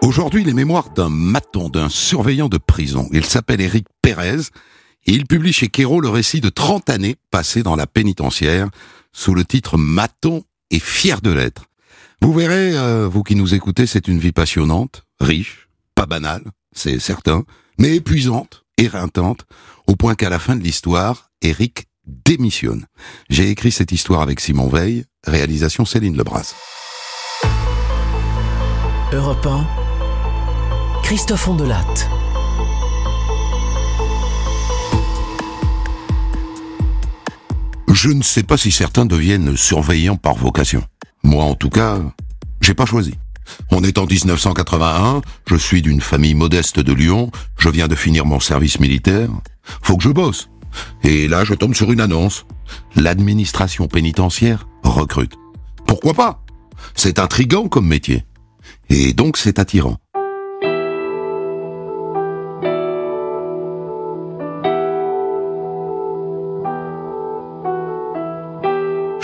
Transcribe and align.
Aujourd'hui, 0.00 0.42
les 0.42 0.54
mémoires 0.54 0.88
d'un 0.88 1.10
maton, 1.10 1.68
d'un 1.68 1.90
surveillant 1.90 2.48
de 2.48 2.56
prison. 2.56 3.08
Il 3.12 3.24
s'appelle 3.26 3.60
Éric 3.60 3.86
Pérez 4.00 4.40
et 5.06 5.12
il 5.12 5.26
publie 5.26 5.52
chez 5.52 5.68
Kéro 5.68 6.00
le 6.00 6.08
récit 6.08 6.40
de 6.40 6.48
30 6.48 6.88
années 6.88 7.16
passées 7.30 7.62
dans 7.62 7.76
la 7.76 7.86
pénitentiaire 7.86 8.68
sous 9.12 9.34
le 9.34 9.44
titre 9.44 9.76
Maton 9.76 10.44
et 10.70 10.78
fier 10.78 11.20
de 11.20 11.30
l'être. 11.30 11.66
Vous 12.22 12.32
verrez, 12.32 12.74
euh, 12.74 13.06
vous 13.06 13.22
qui 13.22 13.34
nous 13.34 13.54
écoutez, 13.54 13.86
c'est 13.86 14.08
une 14.08 14.18
vie 14.18 14.32
passionnante, 14.32 15.04
riche, 15.20 15.68
pas 15.94 16.06
banale, 16.06 16.44
c'est 16.72 16.98
certain, 16.98 17.44
mais 17.78 17.96
épuisante, 17.96 18.64
éreintante, 18.78 19.44
au 19.86 19.94
point 19.94 20.14
qu'à 20.14 20.30
la 20.30 20.38
fin 20.38 20.56
de 20.56 20.62
l'histoire, 20.62 21.30
Éric 21.42 21.84
démissionne. 22.06 22.86
J'ai 23.28 23.50
écrit 23.50 23.72
cette 23.72 23.92
histoire 23.92 24.22
avec 24.22 24.40
Simon 24.40 24.68
Veil, 24.68 25.04
réalisation 25.26 25.84
Céline 25.84 26.16
Lebras. 26.16 26.54
Europe 29.12 29.46
1, 29.46 29.66
Christophe 31.02 31.46
Ondelatte. 31.46 32.08
Je 37.92 38.08
ne 38.10 38.22
sais 38.22 38.42
pas 38.42 38.56
si 38.56 38.72
certains 38.72 39.06
deviennent 39.06 39.56
surveillants 39.56 40.16
par 40.16 40.34
vocation. 40.34 40.82
Moi, 41.22 41.44
en 41.44 41.54
tout 41.54 41.68
cas, 41.68 41.98
j'ai 42.60 42.74
pas 42.74 42.86
choisi. 42.86 43.14
On 43.70 43.84
est 43.84 43.98
en 43.98 44.06
1981, 44.06 45.20
je 45.46 45.56
suis 45.56 45.82
d'une 45.82 46.00
famille 46.00 46.34
modeste 46.34 46.80
de 46.80 46.92
Lyon, 46.92 47.30
je 47.58 47.68
viens 47.68 47.88
de 47.88 47.94
finir 47.94 48.24
mon 48.24 48.40
service 48.40 48.80
militaire. 48.80 49.28
Faut 49.82 49.96
que 49.96 50.02
je 50.02 50.10
bosse. 50.10 50.48
Et 51.04 51.28
là, 51.28 51.44
je 51.44 51.54
tombe 51.54 51.74
sur 51.74 51.92
une 51.92 52.00
annonce. 52.00 52.46
L'administration 52.96 53.86
pénitentiaire 53.86 54.66
recrute. 54.82 55.34
Pourquoi 55.86 56.14
pas? 56.14 56.42
C'est 56.94 57.18
intrigant 57.18 57.68
comme 57.68 57.86
métier. 57.86 58.24
Et 58.90 59.12
donc 59.12 59.36
c'est 59.36 59.58
attirant. 59.58 59.98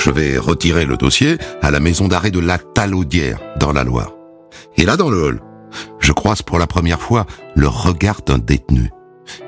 Je 0.02 0.10
vais 0.10 0.38
retirer 0.38 0.86
le 0.86 0.96
dossier 0.96 1.36
à 1.60 1.70
la 1.70 1.78
maison 1.78 2.08
d'arrêt 2.08 2.30
de 2.30 2.38
la 2.38 2.56
Talaudière, 2.56 3.38
dans 3.58 3.72
la 3.72 3.84
Loire. 3.84 4.14
Et 4.78 4.86
là, 4.86 4.96
dans 4.96 5.10
le 5.10 5.22
hall, 5.22 5.42
je 5.98 6.12
croise 6.12 6.40
pour 6.40 6.58
la 6.58 6.66
première 6.66 7.02
fois 7.02 7.26
le 7.54 7.68
regard 7.68 8.22
d'un 8.22 8.38
détenu. 8.38 8.90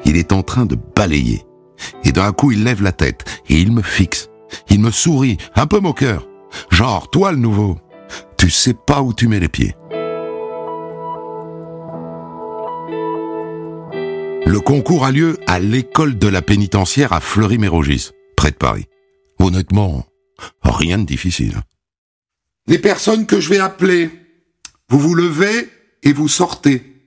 Il 0.05 0.17
est 0.17 0.31
en 0.31 0.43
train 0.43 0.67
de 0.67 0.77
balayer. 0.95 1.43
Et 2.05 2.13
d'un 2.13 2.33
coup, 2.33 2.53
il 2.53 2.65
lève 2.65 2.83
la 2.83 2.93
tête 2.93 3.25
et 3.49 3.59
il 3.61 3.73
me 3.73 3.81
fixe. 3.81 4.29
Il 4.69 4.81
me 4.81 4.91
sourit, 4.91 5.39
un 5.55 5.67
peu 5.67 5.81
moqueur. 5.81 6.29
Genre, 6.71 7.09
toi 7.11 7.33
le 7.33 7.39
nouveau, 7.39 7.79
tu 8.37 8.51
sais 8.51 8.75
pas 8.75 9.01
où 9.01 9.15
tu 9.15 9.29
mets 9.29 9.41
les 9.41 9.49
pieds. 9.49 9.75
Le 14.53 14.61
concours 14.61 15.06
a 15.06 15.11
lieu 15.11 15.39
à 15.47 15.58
l'école 15.58 16.19
de 16.19 16.28
la 16.28 16.42
pénitentiaire 16.42 17.14
à 17.14 17.22
Fleury-Mérogis, 17.22 18.11
près 18.36 18.50
de 18.50 18.56
Paris. 18.56 18.84
Honnêtement, 19.39 20.05
rien 20.61 20.98
de 20.98 21.06
difficile. 21.06 21.62
Les 22.67 22.78
personnes 22.78 23.25
que 23.25 23.41
je 23.41 23.48
vais 23.48 23.61
appeler, 23.61 24.11
vous 24.91 24.98
vous 24.98 25.14
levez 25.14 25.70
et 26.03 26.12
vous 26.12 26.28
sortez. 26.28 27.03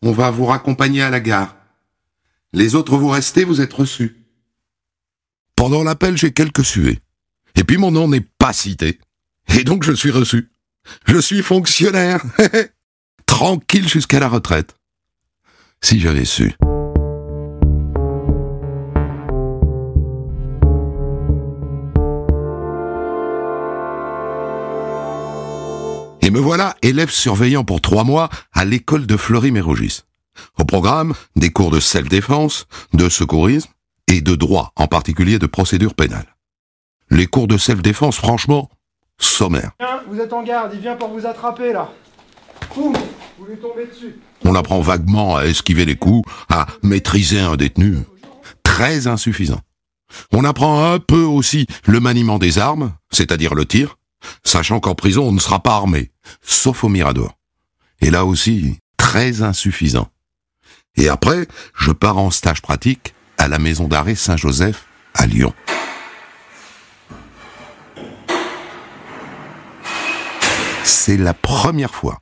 On 0.00 0.12
va 0.12 0.30
vous 0.30 0.46
raccompagner 0.46 1.02
à 1.02 1.10
la 1.10 1.20
gare. 1.20 1.54
Les 2.54 2.74
autres 2.74 2.96
vous 2.96 3.10
restez, 3.10 3.44
vous 3.44 3.60
êtes 3.60 3.74
reçus. 3.74 4.16
Pendant 5.54 5.84
l'appel, 5.84 6.16
j'ai 6.16 6.32
quelques 6.32 6.64
suées. 6.64 7.00
Et 7.56 7.64
puis 7.64 7.76
mon 7.76 7.90
nom 7.90 8.08
n'est 8.08 8.26
pas 8.38 8.54
cité. 8.54 9.00
Et 9.54 9.64
donc 9.64 9.84
je 9.84 9.92
suis 9.92 10.12
reçu. 10.12 10.48
Je 11.06 11.18
suis 11.18 11.42
fonctionnaire. 11.42 12.24
Tranquille 13.26 13.86
jusqu'à 13.86 14.18
la 14.18 14.30
retraite. 14.30 14.76
Si 15.82 16.00
j'avais 16.00 16.24
su. 16.24 16.54
Et 26.26 26.30
me 26.30 26.40
voilà 26.40 26.74
élève 26.82 27.08
surveillant 27.08 27.62
pour 27.62 27.80
trois 27.80 28.02
mois 28.02 28.28
à 28.52 28.64
l'école 28.64 29.06
de 29.06 29.16
Fleury-Mérogis. 29.16 30.00
Au 30.58 30.64
programme, 30.64 31.14
des 31.36 31.50
cours 31.50 31.70
de 31.70 31.78
self-défense, 31.78 32.66
de 32.92 33.08
secourisme 33.08 33.70
et 34.08 34.20
de 34.20 34.34
droit, 34.34 34.72
en 34.74 34.88
particulier 34.88 35.38
de 35.38 35.46
procédure 35.46 35.94
pénale. 35.94 36.26
Les 37.10 37.28
cours 37.28 37.46
de 37.46 37.56
self-défense, 37.56 38.16
franchement, 38.16 38.68
sommaire. 39.20 39.70
Tiens, 39.78 40.00
vous 40.10 40.18
êtes 40.18 40.32
en 40.32 40.42
garde, 40.42 40.72
il 40.74 40.80
vient 40.80 40.96
pour 40.96 41.10
vous 41.10 41.26
attraper 41.26 41.72
là. 41.72 41.92
Boum, 42.74 42.96
vous 43.38 43.44
lui 43.44 43.58
tombez 43.58 43.86
dessus. 43.86 44.18
On 44.44 44.56
apprend 44.56 44.80
vaguement 44.80 45.36
à 45.36 45.44
esquiver 45.44 45.84
les 45.84 45.94
coups, 45.94 46.28
à 46.48 46.66
maîtriser 46.82 47.38
un 47.38 47.54
détenu. 47.54 47.98
Très 48.64 49.06
insuffisant. 49.06 49.60
On 50.32 50.44
apprend 50.44 50.92
un 50.92 50.98
peu 50.98 51.22
aussi 51.22 51.68
le 51.84 52.00
maniement 52.00 52.40
des 52.40 52.58
armes, 52.58 52.94
c'est-à-dire 53.12 53.54
le 53.54 53.64
tir, 53.64 53.96
sachant 54.44 54.80
qu'en 54.80 54.96
prison 54.96 55.28
on 55.28 55.32
ne 55.32 55.38
sera 55.38 55.62
pas 55.62 55.74
armé, 55.74 56.10
sauf 56.42 56.84
au 56.84 56.88
Mirador. 56.88 57.36
Et 58.00 58.10
là 58.10 58.24
aussi, 58.24 58.78
très 58.96 59.42
insuffisant. 59.42 60.08
Et 60.96 61.08
après, 61.08 61.46
je 61.74 61.92
pars 61.92 62.18
en 62.18 62.30
stage 62.30 62.62
pratique 62.62 63.14
à 63.38 63.48
la 63.48 63.58
maison 63.58 63.88
d'arrêt 63.88 64.14
Saint-Joseph 64.14 64.86
à 65.14 65.26
Lyon. 65.26 65.52
C'est 70.84 71.16
la 71.16 71.34
première 71.34 71.94
fois, 71.94 72.20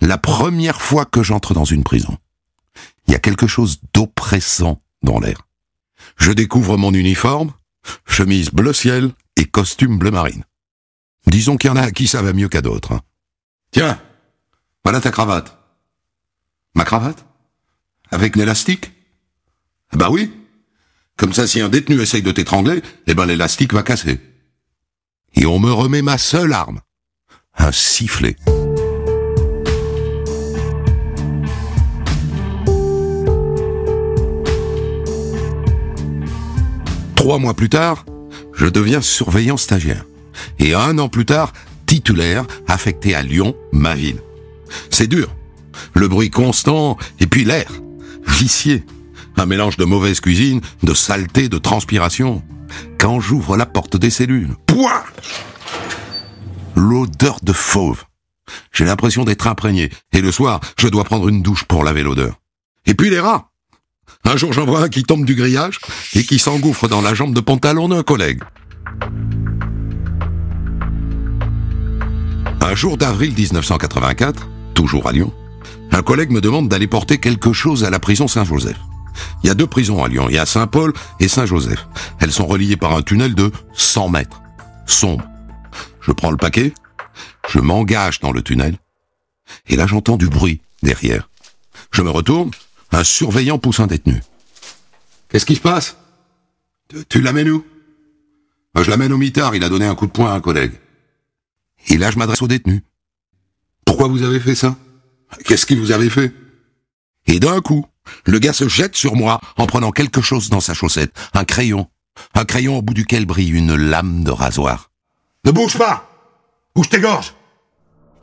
la 0.00 0.18
première 0.18 0.80
fois 0.80 1.04
que 1.04 1.22
j'entre 1.22 1.54
dans 1.54 1.64
une 1.64 1.84
prison. 1.84 2.16
Il 3.06 3.12
y 3.12 3.16
a 3.16 3.20
quelque 3.20 3.46
chose 3.46 3.80
d'oppressant 3.92 4.80
dans 5.02 5.20
l'air. 5.20 5.46
Je 6.16 6.32
découvre 6.32 6.76
mon 6.76 6.92
uniforme, 6.94 7.52
chemise 8.06 8.50
bleu 8.50 8.72
ciel 8.72 9.12
et 9.36 9.44
costume 9.44 9.98
bleu 9.98 10.10
marine. 10.10 10.44
Disons 11.26 11.56
qu'il 11.56 11.68
y 11.68 11.72
en 11.72 11.76
a 11.76 11.82
à 11.82 11.90
qui 11.90 12.06
ça 12.06 12.22
va 12.22 12.32
mieux 12.32 12.48
qu'à 12.48 12.62
d'autres. 12.62 12.92
hein. 12.92 13.00
Tiens, 13.74 13.98
voilà 14.84 15.00
ta 15.00 15.10
cravate. 15.10 15.58
Ma 16.76 16.84
cravate 16.84 17.26
Avec 18.12 18.36
l'élastique 18.36 18.92
Bah 19.92 20.10
oui. 20.12 20.32
Comme 21.16 21.32
ça, 21.32 21.48
si 21.48 21.60
un 21.60 21.68
détenu 21.68 22.00
essaye 22.00 22.22
de 22.22 22.30
t'étrangler, 22.30 22.82
eh 23.08 23.14
ben 23.14 23.26
l'élastique 23.26 23.74
va 23.74 23.82
casser. 23.82 24.20
Et 25.34 25.44
on 25.44 25.58
me 25.58 25.72
remet 25.72 26.02
ma 26.02 26.18
seule 26.18 26.52
arme. 26.52 26.82
Un 27.58 27.72
sifflet. 27.72 28.36
Trois 37.16 37.40
mois 37.40 37.54
plus 37.54 37.70
tard, 37.70 38.06
je 38.52 38.66
deviens 38.66 39.00
surveillant 39.00 39.56
stagiaire. 39.56 40.04
Et 40.60 40.74
un 40.74 40.96
an 40.98 41.08
plus 41.08 41.26
tard, 41.26 41.52
titulaire, 41.94 42.44
affecté 42.66 43.14
à 43.14 43.22
Lyon, 43.22 43.54
ma 43.70 43.94
ville. 43.94 44.20
C'est 44.90 45.06
dur. 45.06 45.28
Le 45.94 46.08
bruit 46.08 46.28
constant, 46.28 46.98
et 47.20 47.28
puis 47.28 47.44
l'air. 47.44 47.70
Vicié. 48.26 48.84
Un 49.36 49.46
mélange 49.46 49.76
de 49.76 49.84
mauvaise 49.84 50.18
cuisine, 50.18 50.60
de 50.82 50.92
saleté, 50.92 51.48
de 51.48 51.58
transpiration. 51.58 52.42
Quand 52.98 53.20
j'ouvre 53.20 53.56
la 53.56 53.64
porte 53.64 53.96
des 53.96 54.10
cellules, 54.10 54.56
pouah 54.66 55.04
L'odeur 56.74 57.38
de 57.44 57.52
fauve. 57.52 58.02
J'ai 58.72 58.84
l'impression 58.84 59.24
d'être 59.24 59.46
imprégné. 59.46 59.90
Et 60.12 60.20
le 60.20 60.32
soir, 60.32 60.60
je 60.76 60.88
dois 60.88 61.04
prendre 61.04 61.28
une 61.28 61.42
douche 61.42 61.62
pour 61.62 61.84
laver 61.84 62.02
l'odeur. 62.02 62.40
Et 62.86 62.94
puis 62.94 63.08
les 63.08 63.20
rats. 63.20 63.50
Un 64.24 64.36
jour, 64.36 64.52
j'en 64.52 64.66
vois 64.66 64.82
un 64.82 64.88
qui 64.88 65.04
tombe 65.04 65.24
du 65.24 65.36
grillage 65.36 65.78
et 66.16 66.24
qui 66.24 66.40
s'engouffre 66.40 66.88
dans 66.88 67.02
la 67.02 67.14
jambe 67.14 67.34
de 67.34 67.40
pantalon 67.40 67.88
d'un 67.88 68.02
collègue. 68.02 68.42
Un 72.64 72.74
jour 72.74 72.96
d'avril 72.96 73.34
1984, 73.34 74.48
toujours 74.72 75.06
à 75.06 75.12
Lyon, 75.12 75.34
un 75.90 76.00
collègue 76.00 76.30
me 76.30 76.40
demande 76.40 76.66
d'aller 76.66 76.86
porter 76.86 77.18
quelque 77.18 77.52
chose 77.52 77.84
à 77.84 77.90
la 77.90 77.98
prison 77.98 78.26
Saint-Joseph. 78.26 78.78
Il 79.42 79.48
y 79.48 79.50
a 79.50 79.54
deux 79.54 79.66
prisons 79.66 80.02
à 80.02 80.08
Lyon, 80.08 80.28
il 80.30 80.36
y 80.36 80.38
a 80.38 80.46
Saint-Paul 80.46 80.94
et 81.20 81.28
Saint-Joseph. 81.28 81.86
Elles 82.20 82.32
sont 82.32 82.46
reliées 82.46 82.78
par 82.78 82.96
un 82.96 83.02
tunnel 83.02 83.34
de 83.34 83.52
100 83.74 84.08
mètres, 84.08 84.40
sombre. 84.86 85.28
Je 86.00 86.10
prends 86.12 86.30
le 86.30 86.38
paquet, 86.38 86.72
je 87.50 87.58
m'engage 87.58 88.20
dans 88.20 88.32
le 88.32 88.40
tunnel, 88.40 88.78
et 89.66 89.76
là 89.76 89.86
j'entends 89.86 90.16
du 90.16 90.30
bruit 90.30 90.62
derrière. 90.82 91.28
Je 91.90 92.00
me 92.00 92.08
retourne, 92.08 92.50
un 92.92 93.04
surveillant 93.04 93.58
pousse 93.58 93.80
un 93.80 93.88
détenu. 93.88 94.22
Qu'est-ce 95.28 95.44
qui 95.44 95.56
se 95.56 95.60
passe? 95.60 95.98
Tu, 96.88 97.04
tu 97.10 97.20
l'amènes 97.20 97.50
où? 97.50 97.62
Je 98.74 98.88
l'amène 98.88 99.12
au 99.12 99.18
mitard, 99.18 99.54
il 99.54 99.64
a 99.64 99.68
donné 99.68 99.84
un 99.84 99.94
coup 99.94 100.06
de 100.06 100.12
poing 100.12 100.32
à 100.32 100.36
un 100.36 100.40
collègue. 100.40 100.72
Et 101.88 101.96
là, 101.96 102.10
je 102.10 102.18
m'adresse 102.18 102.42
au 102.42 102.48
détenu. 102.48 102.82
Pourquoi 103.84 104.08
vous 104.08 104.22
avez 104.22 104.40
fait 104.40 104.54
ça? 104.54 104.76
Qu'est-ce 105.44 105.66
qu'il 105.66 105.78
vous 105.78 105.92
avait 105.92 106.10
fait? 106.10 106.32
Et 107.26 107.40
d'un 107.40 107.60
coup, 107.60 107.86
le 108.26 108.38
gars 108.38 108.52
se 108.52 108.68
jette 108.68 108.96
sur 108.96 109.16
moi 109.16 109.40
en 109.56 109.66
prenant 109.66 109.90
quelque 109.90 110.20
chose 110.20 110.50
dans 110.50 110.60
sa 110.60 110.74
chaussette, 110.74 111.12
un 111.32 111.44
crayon, 111.44 111.88
un 112.34 112.44
crayon 112.44 112.78
au 112.78 112.82
bout 112.82 112.94
duquel 112.94 113.26
brille 113.26 113.50
une 113.50 113.74
lame 113.74 114.24
de 114.24 114.30
rasoir. 114.30 114.90
Ne 115.44 115.50
bouge 115.50 115.76
pas 115.76 116.10
Bouge 116.74 116.88
tes 116.88 117.00
gorges 117.00 117.34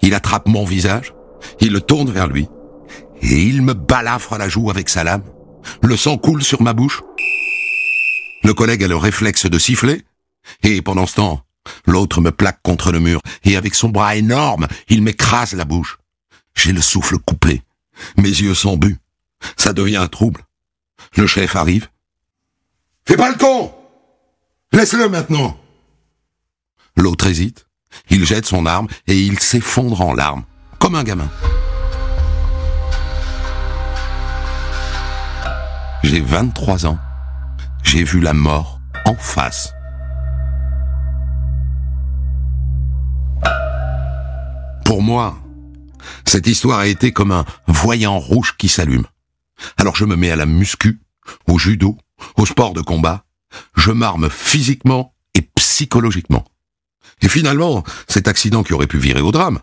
Il 0.01 0.13
attrape 0.13 0.47
mon 0.47 0.65
visage, 0.65 1.13
Il 1.59 1.71
le 1.71 1.81
tourne 1.81 2.11
vers 2.11 2.27
lui 2.27 2.47
et 3.21 3.43
il 3.43 3.61
me 3.61 3.73
balafre 3.73 4.37
la 4.37 4.49
joue 4.49 4.69
avec 4.69 4.89
sa 4.89 5.03
lame. 5.03 5.23
Le 5.83 5.95
sang 5.95 6.17
coule 6.17 6.43
sur 6.43 6.61
ma 6.61 6.73
bouche. 6.73 7.01
Le 8.43 8.53
collègue 8.53 8.83
a 8.83 8.87
le 8.87 8.95
réflexe 8.95 9.45
de 9.45 9.59
siffler 9.59 10.03
et 10.63 10.81
pendant 10.81 11.05
ce 11.05 11.15
temps, 11.15 11.45
l'autre 11.85 12.21
me 12.21 12.31
plaque 12.31 12.61
contre 12.63 12.91
le 12.91 12.99
mur 12.99 13.21
et 13.43 13.55
avec 13.55 13.75
son 13.75 13.89
bras 13.89 14.15
énorme, 14.15 14.67
il 14.89 15.01
m'écrase 15.01 15.53
la 15.53 15.65
bouche. 15.65 15.97
J'ai 16.55 16.73
le 16.73 16.81
souffle 16.81 17.17
coupé. 17.19 17.61
Mes 18.17 18.29
yeux 18.29 18.53
sont 18.53 18.77
bus. 18.77 18.97
Ça 19.57 19.73
devient 19.73 19.97
un 19.97 20.07
trouble. 20.07 20.43
Le 21.15 21.27
chef 21.27 21.55
arrive. 21.55 21.89
Fais 23.05 23.17
pas 23.17 23.29
le 23.29 23.35
con 23.35 23.73
Laisse-le 24.71 25.09
maintenant 25.09 25.57
L'autre 26.95 27.27
hésite. 27.27 27.67
Il 28.09 28.25
jette 28.25 28.45
son 28.45 28.65
arme 28.65 28.87
et 29.07 29.19
il 29.19 29.39
s'effondre 29.39 30.01
en 30.01 30.13
larmes, 30.13 30.43
comme 30.79 30.95
un 30.95 31.03
gamin. 31.03 31.29
J'ai 36.03 36.21
23 36.21 36.85
ans. 36.85 36.99
J'ai 37.83 38.03
vu 38.03 38.19
la 38.19 38.33
mort 38.33 38.79
en 39.05 39.15
face. 39.15 39.73
Pour 44.91 45.01
moi, 45.01 45.41
cette 46.25 46.47
histoire 46.47 46.79
a 46.79 46.85
été 46.85 47.13
comme 47.13 47.31
un 47.31 47.45
voyant 47.65 48.19
rouge 48.19 48.55
qui 48.57 48.67
s'allume. 48.67 49.05
Alors 49.77 49.95
je 49.95 50.03
me 50.03 50.17
mets 50.17 50.31
à 50.31 50.35
la 50.35 50.45
muscu, 50.45 50.99
au 51.47 51.57
judo, 51.57 51.97
au 52.35 52.45
sport 52.45 52.73
de 52.73 52.81
combat. 52.81 53.23
Je 53.77 53.91
m'arme 53.91 54.29
physiquement 54.29 55.15
et 55.33 55.43
psychologiquement. 55.55 56.43
Et 57.21 57.29
finalement, 57.29 57.85
cet 58.09 58.27
accident 58.27 58.63
qui 58.63 58.73
aurait 58.73 58.85
pu 58.85 58.97
virer 58.97 59.21
au 59.21 59.31
drame 59.31 59.59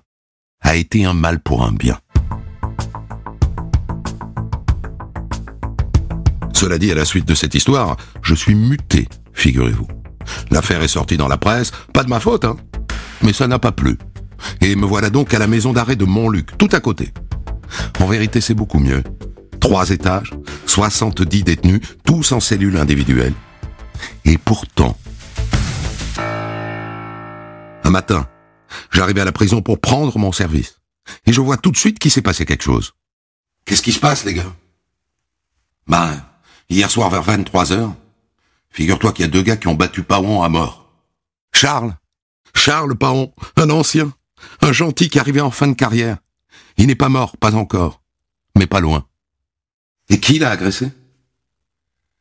a 0.62 0.76
été 0.76 1.04
un 1.04 1.12
mal 1.12 1.40
pour 1.40 1.62
un 1.62 1.72
bien. 1.72 2.00
Cela 6.54 6.78
dit, 6.78 6.90
à 6.90 6.94
la 6.94 7.04
suite 7.04 7.28
de 7.28 7.34
cette 7.34 7.54
histoire, 7.54 7.98
je 8.22 8.34
suis 8.34 8.54
muté, 8.54 9.06
figurez-vous. 9.34 9.88
L'affaire 10.50 10.82
est 10.82 10.88
sortie 10.88 11.18
dans 11.18 11.28
la 11.28 11.36
presse, 11.36 11.70
pas 11.92 12.02
de 12.02 12.08
ma 12.08 12.18
faute, 12.18 12.46
hein. 12.46 12.56
Mais 13.20 13.34
ça 13.34 13.46
n'a 13.46 13.58
pas 13.58 13.72
plu. 13.72 13.98
Et 14.60 14.76
me 14.76 14.86
voilà 14.86 15.10
donc 15.10 15.34
à 15.34 15.38
la 15.38 15.46
maison 15.46 15.72
d'arrêt 15.72 15.96
de 15.96 16.04
Montluc, 16.04 16.56
tout 16.58 16.68
à 16.72 16.80
côté. 16.80 17.12
En 18.00 18.06
vérité, 18.06 18.40
c'est 18.40 18.54
beaucoup 18.54 18.78
mieux. 18.78 19.02
Trois 19.60 19.90
étages, 19.90 20.32
70 20.66 21.42
détenus, 21.44 21.80
tous 22.04 22.32
en 22.32 22.40
cellules 22.40 22.76
individuelles. 22.76 23.34
Et 24.24 24.38
pourtant, 24.38 24.96
un 27.84 27.90
matin, 27.90 28.28
j'arrive 28.90 29.18
à 29.18 29.24
la 29.24 29.32
prison 29.32 29.62
pour 29.62 29.80
prendre 29.80 30.18
mon 30.18 30.32
service. 30.32 30.80
Et 31.26 31.32
je 31.32 31.40
vois 31.40 31.56
tout 31.56 31.70
de 31.70 31.76
suite 31.76 31.98
qu'il 31.98 32.10
s'est 32.10 32.22
passé 32.22 32.44
quelque 32.44 32.64
chose. 32.64 32.92
Qu'est-ce 33.64 33.82
qui 33.82 33.92
se 33.92 34.00
passe, 34.00 34.24
les 34.24 34.34
gars? 34.34 34.54
Ben, 35.86 36.22
hier 36.68 36.90
soir 36.90 37.10
vers 37.10 37.22
23 37.22 37.72
heures, 37.72 37.94
figure-toi 38.70 39.12
qu'il 39.12 39.24
y 39.24 39.28
a 39.28 39.30
deux 39.30 39.42
gars 39.42 39.56
qui 39.56 39.68
ont 39.68 39.74
battu 39.74 40.02
Paon 40.02 40.42
à 40.42 40.48
mort. 40.48 40.92
Charles, 41.52 41.94
Charles 42.54 42.94
Paon, 42.94 43.32
un 43.56 43.70
ancien, 43.70 44.12
un 44.60 44.72
gentil 44.72 45.08
qui 45.08 45.18
arrivait 45.18 45.40
en 45.40 45.50
fin 45.50 45.68
de 45.68 45.74
carrière. 45.74 46.18
Il 46.76 46.86
n'est 46.86 46.94
pas 46.94 47.08
mort, 47.08 47.36
pas 47.36 47.54
encore, 47.54 48.02
mais 48.56 48.66
pas 48.66 48.80
loin. 48.80 49.06
Et 50.08 50.20
qui 50.20 50.38
l'a 50.38 50.50
agressé? 50.50 50.90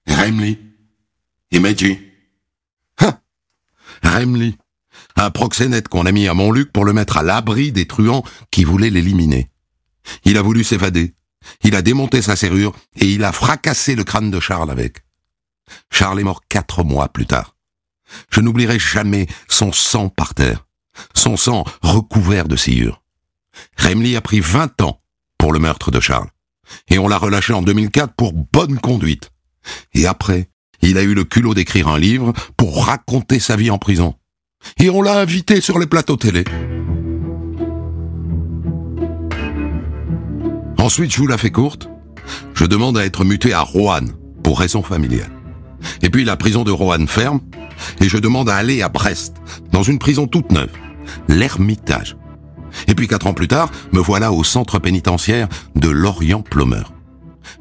Remley. 0.07 0.59
Et 1.51 1.59
Medji. 1.59 1.99
Hein 2.99 3.19
Remley. 4.03 4.55
Un 5.15 5.31
proxénète 5.31 5.87
qu'on 5.87 6.05
a 6.05 6.11
mis 6.11 6.27
à 6.27 6.33
Montluc 6.33 6.71
pour 6.71 6.85
le 6.85 6.93
mettre 6.93 7.17
à 7.17 7.23
l'abri 7.23 7.71
des 7.71 7.87
truands 7.87 8.23
qui 8.51 8.63
voulaient 8.63 8.89
l'éliminer. 8.89 9.49
Il 10.25 10.37
a 10.37 10.41
voulu 10.41 10.63
s'évader. 10.63 11.15
Il 11.63 11.75
a 11.75 11.81
démonté 11.81 12.21
sa 12.21 12.35
serrure 12.35 12.75
et 12.95 13.11
il 13.11 13.23
a 13.23 13.31
fracassé 13.31 13.95
le 13.95 14.03
crâne 14.03 14.31
de 14.31 14.39
Charles 14.39 14.69
avec. 14.69 15.03
Charles 15.91 16.19
est 16.19 16.23
mort 16.23 16.41
quatre 16.47 16.83
mois 16.83 17.09
plus 17.09 17.25
tard. 17.25 17.55
Je 18.31 18.41
n'oublierai 18.41 18.79
jamais 18.79 19.27
son 19.47 19.71
sang 19.71 20.09
par 20.09 20.33
terre, 20.33 20.66
son 21.13 21.37
sang 21.37 21.63
recouvert 21.81 22.47
de 22.47 22.55
sciure. 22.55 23.01
Remley 23.77 24.15
a 24.15 24.21
pris 24.21 24.39
vingt 24.39 24.81
ans 24.81 25.01
pour 25.37 25.51
le 25.53 25.59
meurtre 25.59 25.91
de 25.91 25.99
Charles, 25.99 26.29
et 26.89 26.99
on 26.99 27.07
l'a 27.07 27.17
relâché 27.17 27.53
en 27.53 27.61
2004 27.61 28.13
pour 28.15 28.33
bonne 28.33 28.79
conduite. 28.79 29.31
Et 29.93 30.05
après, 30.07 30.49
il 30.81 30.97
a 30.97 31.03
eu 31.03 31.13
le 31.13 31.23
culot 31.23 31.53
d'écrire 31.53 31.87
un 31.87 31.99
livre 31.99 32.33
pour 32.55 32.85
raconter 32.85 33.39
sa 33.39 33.55
vie 33.55 33.71
en 33.71 33.77
prison. 33.77 34.15
Et 34.79 34.89
on 34.89 35.01
l'a 35.01 35.19
invité 35.19 35.61
sur 35.61 35.79
les 35.79 35.87
plateaux 35.87 36.17
télé. 36.17 36.43
Ensuite, 40.77 41.11
je 41.11 41.17
vous 41.17 41.27
la 41.27 41.37
fais 41.37 41.51
courte. 41.51 41.89
Je 42.53 42.65
demande 42.65 42.97
à 42.97 43.05
être 43.05 43.23
muté 43.23 43.53
à 43.53 43.61
Roanne 43.61 44.13
pour 44.43 44.59
raison 44.59 44.81
familiale. 44.83 45.31
Et 46.01 46.09
puis 46.09 46.23
la 46.23 46.37
prison 46.37 46.63
de 46.63 46.71
Roanne 46.71 47.07
ferme 47.07 47.41
et 48.01 48.09
je 48.09 48.17
demande 48.17 48.49
à 48.49 48.55
aller 48.55 48.81
à 48.81 48.89
Brest, 48.89 49.35
dans 49.71 49.83
une 49.83 49.99
prison 49.99 50.27
toute 50.27 50.51
neuve, 50.51 50.71
l'Ermitage. 51.27 52.17
Et 52.87 52.95
puis 52.95 53.07
quatre 53.07 53.27
ans 53.27 53.33
plus 53.33 53.47
tard, 53.47 53.71
me 53.91 53.99
voilà 53.99 54.31
au 54.31 54.43
centre 54.43 54.79
pénitentiaire 54.79 55.47
de 55.75 55.89
Lorient-Plomeur. 55.89 56.93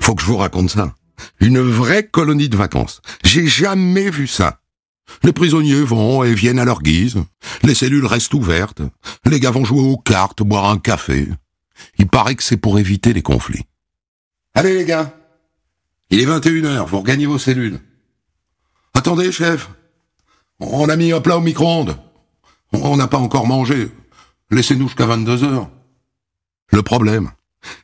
Faut 0.00 0.14
que 0.14 0.22
je 0.22 0.26
vous 0.26 0.36
raconte 0.36 0.70
ça. 0.70 0.94
Une 1.40 1.60
vraie 1.60 2.06
colonie 2.06 2.48
de 2.48 2.56
vacances. 2.56 3.00
J'ai 3.24 3.46
jamais 3.46 4.10
vu 4.10 4.26
ça. 4.26 4.60
Les 5.22 5.32
prisonniers 5.32 5.82
vont 5.82 6.24
et 6.24 6.34
viennent 6.34 6.58
à 6.58 6.64
leur 6.64 6.82
guise. 6.82 7.16
Les 7.62 7.74
cellules 7.74 8.06
restent 8.06 8.34
ouvertes. 8.34 8.82
Les 9.24 9.40
gars 9.40 9.52
vont 9.52 9.64
jouer 9.64 9.80
aux 9.80 9.96
cartes, 9.96 10.42
boire 10.42 10.68
un 10.68 10.78
café. 10.78 11.28
Il 11.98 12.08
paraît 12.08 12.34
que 12.34 12.42
c'est 12.42 12.56
pour 12.56 12.78
éviter 12.78 13.12
les 13.12 13.22
conflits. 13.22 13.64
Allez 14.54 14.74
les 14.74 14.84
gars, 14.84 15.14
il 16.10 16.20
est 16.20 16.26
21h, 16.26 16.86
vous 16.86 17.00
regagnez 17.00 17.26
vos 17.26 17.38
cellules. 17.38 17.80
Attendez, 18.94 19.32
chef. 19.32 19.68
On 20.60 20.88
a 20.88 20.96
mis 20.96 21.12
un 21.12 21.20
plat 21.20 21.36
au 21.36 21.40
micro-ondes. 21.40 21.98
On 22.72 22.96
n'a 22.96 23.08
pas 23.08 23.18
encore 23.18 23.46
mangé. 23.46 23.90
Laissez-nous 24.50 24.88
jusqu'à 24.88 25.06
22 25.06 25.44
heures. 25.44 25.68
Le 26.70 26.82
problème, 26.82 27.30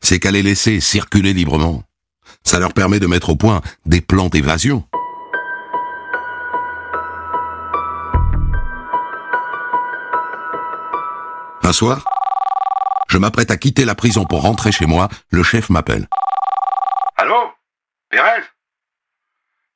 c'est 0.01 0.19
qu'à 0.19 0.31
les 0.31 0.43
laisser 0.43 0.81
circuler 0.81 1.33
librement, 1.33 1.83
ça 2.45 2.59
leur 2.59 2.73
permet 2.73 3.01
de 3.01 3.07
mettre 3.07 3.31
au 3.31 3.37
point 3.37 3.61
des 3.87 4.01
plans 4.01 4.29
d'évasion. 4.29 4.87
Un 11.65 11.73
soir, 11.73 12.05
je 13.09 13.19
m'apprête 13.19 13.51
à 13.51 13.57
quitter 13.57 13.85
la 13.85 13.95
prison 13.95 14.25
pour 14.25 14.43
rentrer 14.43 14.73
chez 14.73 14.87
moi, 14.87 15.09
le 15.31 15.43
chef 15.43 15.71
m'appelle. 15.71 16.09
Allô? 17.17 17.53
Pérez? 18.11 18.43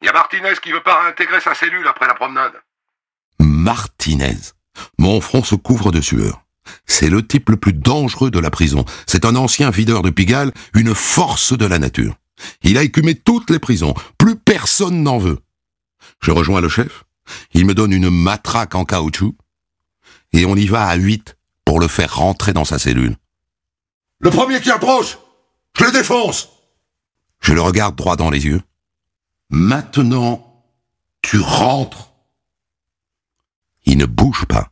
Il 0.02 0.06
y 0.06 0.08
a 0.08 0.12
Martinez 0.12 0.54
qui 0.62 0.72
veut 0.72 0.82
pas 0.82 1.02
réintégrer 1.02 1.40
sa 1.40 1.54
cellule 1.54 1.86
après 1.86 2.06
la 2.06 2.14
promenade. 2.14 2.52
Martinez. 3.38 4.55
Mon 4.98 5.20
front 5.20 5.42
se 5.42 5.54
couvre 5.54 5.92
de 5.92 6.00
sueur. 6.00 6.42
C'est 6.86 7.10
le 7.10 7.26
type 7.26 7.50
le 7.50 7.56
plus 7.56 7.72
dangereux 7.72 8.30
de 8.30 8.38
la 8.38 8.50
prison. 8.50 8.84
C'est 9.06 9.24
un 9.24 9.36
ancien 9.36 9.70
videur 9.70 10.02
de 10.02 10.10
Pigalle, 10.10 10.52
une 10.74 10.94
force 10.94 11.56
de 11.56 11.66
la 11.66 11.78
nature. 11.78 12.16
Il 12.62 12.78
a 12.78 12.82
écumé 12.82 13.14
toutes 13.14 13.50
les 13.50 13.58
prisons. 13.58 13.94
Plus 14.18 14.36
personne 14.36 15.02
n'en 15.02 15.18
veut. 15.18 15.38
Je 16.20 16.30
rejoins 16.30 16.60
le 16.60 16.68
chef. 16.68 17.04
Il 17.52 17.66
me 17.66 17.74
donne 17.74 17.92
une 17.92 18.10
matraque 18.10 18.74
en 18.74 18.84
caoutchouc. 18.84 19.36
Et 20.32 20.44
on 20.44 20.56
y 20.56 20.66
va 20.66 20.86
à 20.86 20.96
huit 20.96 21.36
pour 21.64 21.80
le 21.80 21.88
faire 21.88 22.16
rentrer 22.16 22.52
dans 22.52 22.64
sa 22.64 22.78
cellule. 22.78 23.16
Le 24.18 24.30
premier 24.30 24.60
qui 24.60 24.70
approche, 24.70 25.18
je 25.78 25.84
le 25.84 25.92
défonce. 25.92 26.48
Je 27.40 27.52
le 27.52 27.60
regarde 27.60 27.96
droit 27.96 28.16
dans 28.16 28.30
les 28.30 28.46
yeux. 28.46 28.62
Maintenant, 29.50 30.64
tu 31.22 31.38
rentres. 31.38 32.12
Il 33.86 33.98
ne 33.98 34.06
bouge 34.06 34.44
pas. 34.46 34.70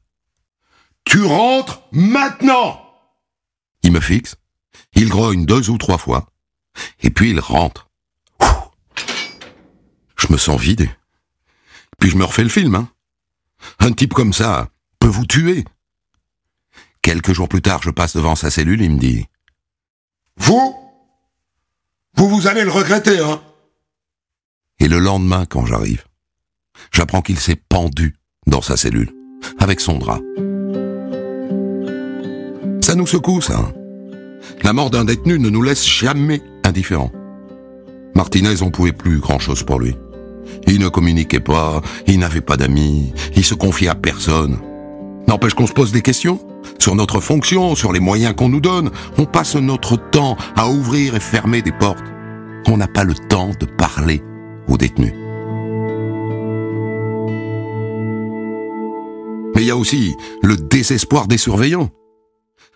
Tu 1.04 1.22
rentres 1.22 1.82
maintenant 1.92 2.80
Il 3.82 3.92
me 3.92 4.00
fixe, 4.00 4.36
il 4.94 5.08
grogne 5.08 5.46
deux 5.46 5.70
ou 5.70 5.78
trois 5.78 5.98
fois, 5.98 6.26
et 7.00 7.10
puis 7.10 7.30
il 7.30 7.40
rentre. 7.40 7.88
Je 10.16 10.32
me 10.32 10.38
sens 10.38 10.60
vidé. 10.60 10.90
Puis 11.98 12.10
je 12.10 12.16
me 12.16 12.24
refais 12.24 12.42
le 12.42 12.48
film, 12.48 12.74
hein. 12.74 12.88
Un 13.78 13.92
type 13.92 14.14
comme 14.14 14.32
ça 14.32 14.70
peut 14.98 15.08
vous 15.08 15.26
tuer. 15.26 15.64
Quelques 17.02 17.32
jours 17.32 17.48
plus 17.48 17.62
tard, 17.62 17.82
je 17.82 17.90
passe 17.90 18.16
devant 18.16 18.34
sa 18.34 18.50
cellule, 18.50 18.80
il 18.80 18.92
me 18.92 18.98
dit 18.98 19.26
Vous? 20.36 20.74
Vous, 22.16 22.28
vous 22.28 22.46
allez 22.46 22.64
le 22.64 22.70
regretter, 22.70 23.18
hein 23.18 23.42
Et 24.78 24.88
le 24.88 24.98
lendemain, 24.98 25.44
quand 25.46 25.66
j'arrive, 25.66 26.04
j'apprends 26.92 27.22
qu'il 27.22 27.38
s'est 27.38 27.56
pendu 27.56 28.16
sa 28.62 28.76
cellule, 28.76 29.10
avec 29.58 29.80
son 29.80 29.98
drap. 29.98 30.20
Ça 32.80 32.94
nous 32.94 33.06
secoue, 33.06 33.40
ça. 33.40 33.58
Hein. 33.58 33.72
La 34.62 34.72
mort 34.72 34.90
d'un 34.90 35.04
détenu 35.04 35.38
ne 35.38 35.48
nous 35.48 35.62
laisse 35.62 35.86
jamais 35.86 36.42
indifférents. 36.64 37.10
Martinez, 38.14 38.62
on 38.62 38.70
pouvait 38.70 38.92
plus 38.92 39.18
grand-chose 39.18 39.62
pour 39.62 39.80
lui. 39.80 39.96
Il 40.66 40.78
ne 40.78 40.88
communiquait 40.88 41.40
pas, 41.40 41.80
il 42.06 42.18
n'avait 42.18 42.40
pas 42.40 42.56
d'amis, 42.56 43.12
il 43.34 43.44
se 43.44 43.54
confiait 43.54 43.88
à 43.88 43.94
personne. 43.94 44.58
N'empêche 45.26 45.54
qu'on 45.54 45.66
se 45.66 45.72
pose 45.72 45.92
des 45.92 46.02
questions 46.02 46.38
sur 46.78 46.94
notre 46.94 47.20
fonction, 47.20 47.74
sur 47.74 47.92
les 47.92 48.00
moyens 48.00 48.34
qu'on 48.34 48.48
nous 48.48 48.60
donne. 48.60 48.90
On 49.18 49.24
passe 49.24 49.56
notre 49.56 49.96
temps 49.96 50.36
à 50.56 50.68
ouvrir 50.68 51.14
et 51.14 51.20
fermer 51.20 51.62
des 51.62 51.72
portes. 51.72 52.04
On 52.66 52.76
n'a 52.76 52.88
pas 52.88 53.04
le 53.04 53.14
temps 53.14 53.50
de 53.58 53.66
parler 53.66 54.22
aux 54.68 54.76
détenus. 54.76 55.23
Mais 59.54 59.62
il 59.62 59.66
y 59.66 59.70
a 59.70 59.76
aussi 59.76 60.14
le 60.42 60.56
désespoir 60.56 61.26
des 61.26 61.38
surveillants. 61.38 61.90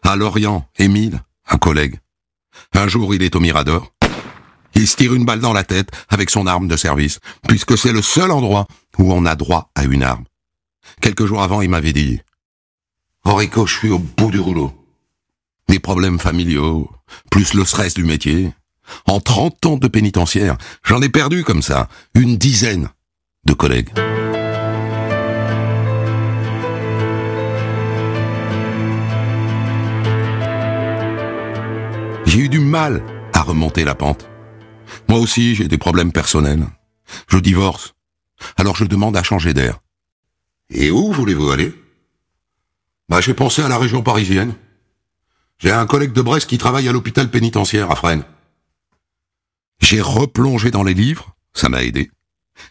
À 0.02 0.16
Lorient, 0.16 0.66
Émile, 0.78 1.23
un 1.49 1.58
collègue. 1.58 1.99
Un 2.75 2.88
jour, 2.88 3.14
il 3.14 3.23
est 3.23 3.35
au 3.37 3.40
Mirador. 3.40 3.92
Il 4.75 4.87
se 4.87 4.97
tire 4.97 5.14
une 5.14 5.25
balle 5.25 5.40
dans 5.40 5.52
la 5.52 5.64
tête 5.64 5.90
avec 6.08 6.30
son 6.30 6.47
arme 6.47 6.68
de 6.68 6.76
service, 6.76 7.18
puisque 7.49 7.76
c'est 7.76 7.92
le 7.92 8.02
seul 8.02 8.30
endroit 8.30 8.66
où 8.99 9.12
on 9.12 9.26
a 9.26 9.35
droit 9.35 9.70
à 9.75 9.85
une 9.85 10.02
arme. 10.02 10.25
Quelques 11.00 11.26
jours 11.26 11.42
avant, 11.42 11.62
il 11.62 11.70
m'avait 11.70 11.92
dit 11.92 12.20
Orico, 13.25 13.66
je 13.66 13.76
suis 13.76 13.90
au 13.90 13.99
bout 13.99 14.30
du 14.30 14.38
rouleau. 14.38 14.73
Des 15.68 15.80
problèmes 15.80 16.18
familiaux, 16.18 16.90
plus 17.30 17.54
le 17.54 17.64
stress 17.64 17.94
du 17.94 18.04
métier. 18.04 18.52
En 19.06 19.20
30 19.20 19.66
ans 19.66 19.76
de 19.76 19.88
pénitentiaire, 19.88 20.56
j'en 20.85 21.02
ai 21.02 21.08
perdu 21.08 21.44
comme 21.44 21.62
ça 21.62 21.88
une 22.14 22.37
dizaine 22.38 22.88
de 23.44 23.52
collègues. 23.52 23.90
J'ai 32.38 32.45
eu 32.45 32.49
du 32.49 32.61
mal 32.61 33.02
à 33.33 33.42
remonter 33.42 33.83
la 33.83 33.97
pente. 33.97 34.28
Moi 35.09 35.18
aussi, 35.18 35.57
j'ai 35.57 35.66
des 35.66 35.76
problèmes 35.76 36.12
personnels. 36.12 36.68
Je 37.26 37.37
divorce. 37.37 37.97
Alors 38.57 38.76
je 38.76 38.85
demande 38.85 39.16
à 39.16 39.25
changer 39.25 39.52
d'air. 39.54 39.80
Et 40.71 40.92
où 40.92 41.12
voulez-vous 41.12 41.50
aller? 41.50 41.75
Bah, 43.09 43.21
j'ai 43.21 43.35
pensé 43.35 43.61
à 43.61 43.66
la 43.66 43.76
région 43.76 44.04
parisienne. 44.04 44.54
J'ai 45.59 45.73
un 45.73 45.85
collègue 45.85 46.12
de 46.12 46.23
Brest 46.23 46.49
qui 46.49 46.59
travaille 46.59 46.88
à 46.88 46.92
l'hôpital 46.92 47.28
pénitentiaire 47.28 47.90
à 47.90 47.97
Fresnes. 47.97 48.23
J'ai 49.80 50.00
replongé 50.00 50.71
dans 50.71 50.85
les 50.85 50.95
livres, 50.95 51.35
ça 51.54 51.68
m'a 51.68 51.83
aidé. 51.83 52.09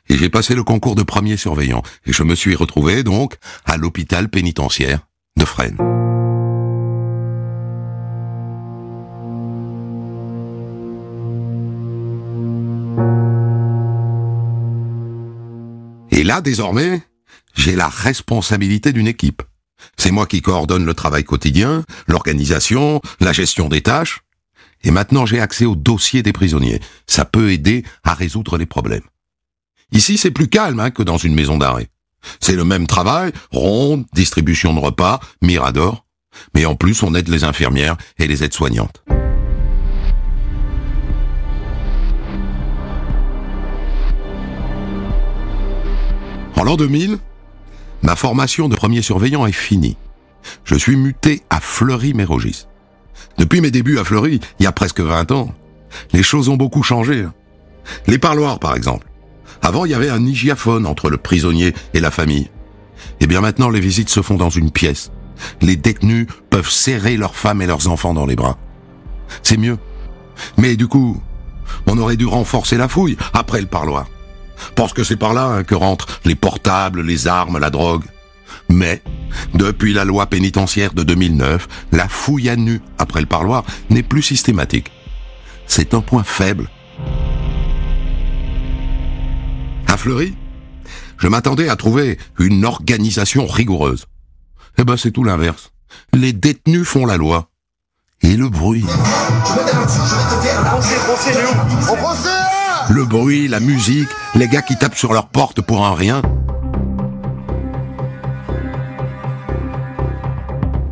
Et 0.08 0.18
j'ai 0.18 0.30
passé 0.30 0.56
le 0.56 0.64
concours 0.64 0.96
de 0.96 1.04
premier 1.04 1.36
surveillant. 1.36 1.84
Et 2.06 2.14
je 2.14 2.24
me 2.24 2.36
suis 2.36 2.56
retrouvé, 2.56 3.04
donc, 3.04 3.36
à 3.66 3.76
l'hôpital 3.76 4.30
pénitentiaire 4.30 5.06
de 5.36 5.44
Fresnes. 5.44 6.27
Désormais, 16.42 17.02
j'ai 17.56 17.76
la 17.76 17.88
responsabilité 17.88 18.94
d'une 18.94 19.08
équipe. 19.08 19.42
C'est 19.98 20.12
moi 20.12 20.26
qui 20.26 20.42
coordonne 20.42 20.86
le 20.86 20.94
travail 20.94 21.24
quotidien, 21.24 21.84
l'organisation, 22.08 23.02
la 23.20 23.34
gestion 23.34 23.70
des 23.70 23.82
tâches. 23.82 24.22
Et 24.84 24.92
maintenant, 24.92 25.26
j'ai 25.26 25.40
accès 25.40 25.66
au 25.66 25.76
dossier 25.76 26.24
des 26.24 26.34
prisonniers. 26.34 26.80
Ça 27.08 27.26
peut 27.26 27.52
aider 27.52 27.84
à 28.04 28.14
résoudre 28.14 28.58
les 28.58 28.66
problèmes. 28.66 29.04
Ici, 29.92 30.18
c'est 30.18 30.32
plus 30.32 30.50
calme 30.50 30.80
hein, 30.80 30.92
que 30.92 31.04
dans 31.04 31.18
une 31.18 31.34
maison 31.34 31.58
d'arrêt. 31.58 31.90
C'est 32.40 32.56
le 32.56 32.64
même 32.64 32.88
travail, 32.88 33.32
ronde, 33.52 34.06
distribution 34.14 34.74
de 34.74 34.80
repas, 34.80 35.20
mirador. 35.42 36.06
Mais 36.54 36.66
en 36.66 36.76
plus, 36.76 37.04
on 37.04 37.16
aide 37.16 37.30
les 37.30 37.44
infirmières 37.44 37.98
et 38.20 38.28
les 38.28 38.44
aides-soignantes. 38.44 39.04
En 46.58 46.64
l'an 46.64 46.76
2000, 46.76 47.20
ma 48.02 48.16
formation 48.16 48.68
de 48.68 48.76
premier 48.76 49.04
surveillant 49.04 49.46
est 49.46 49.52
finie. 49.52 49.96
Je 50.64 50.76
suis 50.76 50.96
muté 50.96 51.44
à 51.52 51.60
Fleury-Mérogis. 51.60 52.66
Depuis 53.38 53.62
mes 53.62 53.70
débuts 53.70 54.00
à 54.00 54.04
Fleury, 54.04 54.40
il 54.60 54.64
y 54.64 54.68
a 54.68 54.72
presque 54.72 55.02
20 55.02 55.32
ans, 55.32 55.54
les 56.14 56.24
choses 56.24 56.50
ont 56.50 56.58
beaucoup 56.58 56.82
changé. 56.82 57.28
Les 58.08 58.18
parloirs, 58.18 58.58
par 58.58 58.76
exemple. 58.76 59.08
Avant, 59.62 59.86
il 59.86 59.92
y 59.92 59.96
avait 59.96 60.10
un 60.10 60.26
hygiaphone 60.26 60.88
entre 60.88 61.12
le 61.12 61.18
prisonnier 61.18 61.76
et 61.94 62.00
la 62.00 62.10
famille. 62.10 62.50
Eh 63.20 63.28
bien 63.28 63.42
maintenant, 63.42 63.70
les 63.70 63.80
visites 63.80 64.10
se 64.10 64.24
font 64.24 64.36
dans 64.36 64.50
une 64.50 64.72
pièce. 64.72 65.12
Les 65.62 65.76
détenus 65.76 66.26
peuvent 66.50 66.70
serrer 66.70 67.18
leurs 67.18 67.36
femmes 67.36 67.62
et 67.62 67.68
leurs 67.68 67.88
enfants 67.88 68.16
dans 68.16 68.26
les 68.26 68.36
bras. 68.36 68.58
C'est 69.44 69.58
mieux. 69.58 69.78
Mais 70.58 70.76
du 70.76 70.88
coup, 70.88 71.22
on 71.86 72.00
aurait 72.00 72.18
dû 72.18 72.26
renforcer 72.26 72.78
la 72.78 72.88
fouille 72.88 73.18
après 73.34 73.62
le 73.62 73.68
parloir. 73.68 74.08
Parce 74.76 74.94
que 74.94 75.04
c'est 75.04 75.16
par 75.16 75.34
là 75.34 75.46
hein, 75.46 75.64
que 75.64 75.76
rentrent 75.76 76.20
les 76.26 76.36
portables, 76.36 77.02
les 77.02 77.28
armes, 77.28 77.60
la 77.60 77.70
drogue. 77.70 78.04
Mais, 78.70 79.02
depuis 79.54 79.94
la 79.94 80.06
loi 80.06 80.28
pénitentiaire 80.28 80.94
de 80.94 81.04
2009, 81.04 81.68
la 81.92 82.08
fouille 82.08 82.50
à 82.50 82.56
nu 82.56 82.82
après 82.98 83.22
le 83.22 83.28
parloir 83.28 83.64
n'est 83.90 84.04
plus 84.04 84.22
systématique. 84.22 84.92
C'est 85.68 85.94
un 85.94 86.02
point 86.02 86.24
faible. 86.24 86.70
À 89.88 89.98
Fleury, 89.98 90.36
je 91.18 91.28
m'attendais 91.28 91.70
à 91.70 91.76
trouver 91.76 92.18
une 92.40 92.66
organisation 92.66 93.46
rigoureuse. 93.46 94.06
Eh 94.78 94.84
ben, 94.84 94.98
c'est 94.98 95.12
tout 95.12 95.24
l'inverse. 95.24 95.72
Les 96.14 96.34
détenus 96.34 96.88
font 96.88 97.06
la 97.06 97.18
loi. 97.18 97.50
Et 98.22 98.36
le 98.36 98.50
bruit. 98.50 98.86
Le 102.90 103.04
bruit, 103.04 103.48
la 103.48 103.60
musique, 103.60 104.08
les 104.36 104.48
gars 104.48 104.62
qui 104.62 104.78
tapent 104.78 104.98
sur 104.98 105.14
leur 105.14 105.28
porte 105.28 105.62
pour 105.62 105.86
un 105.86 105.94
rien. 105.94 106.22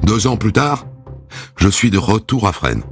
Deux 0.04 0.28
ans 0.28 0.36
plus 0.36 0.52
tard, 0.52 0.86
je 1.56 1.70
suis 1.70 1.90
de 1.90 1.98
retour 1.98 2.48
à 2.48 2.52
Fresnes. 2.52 2.84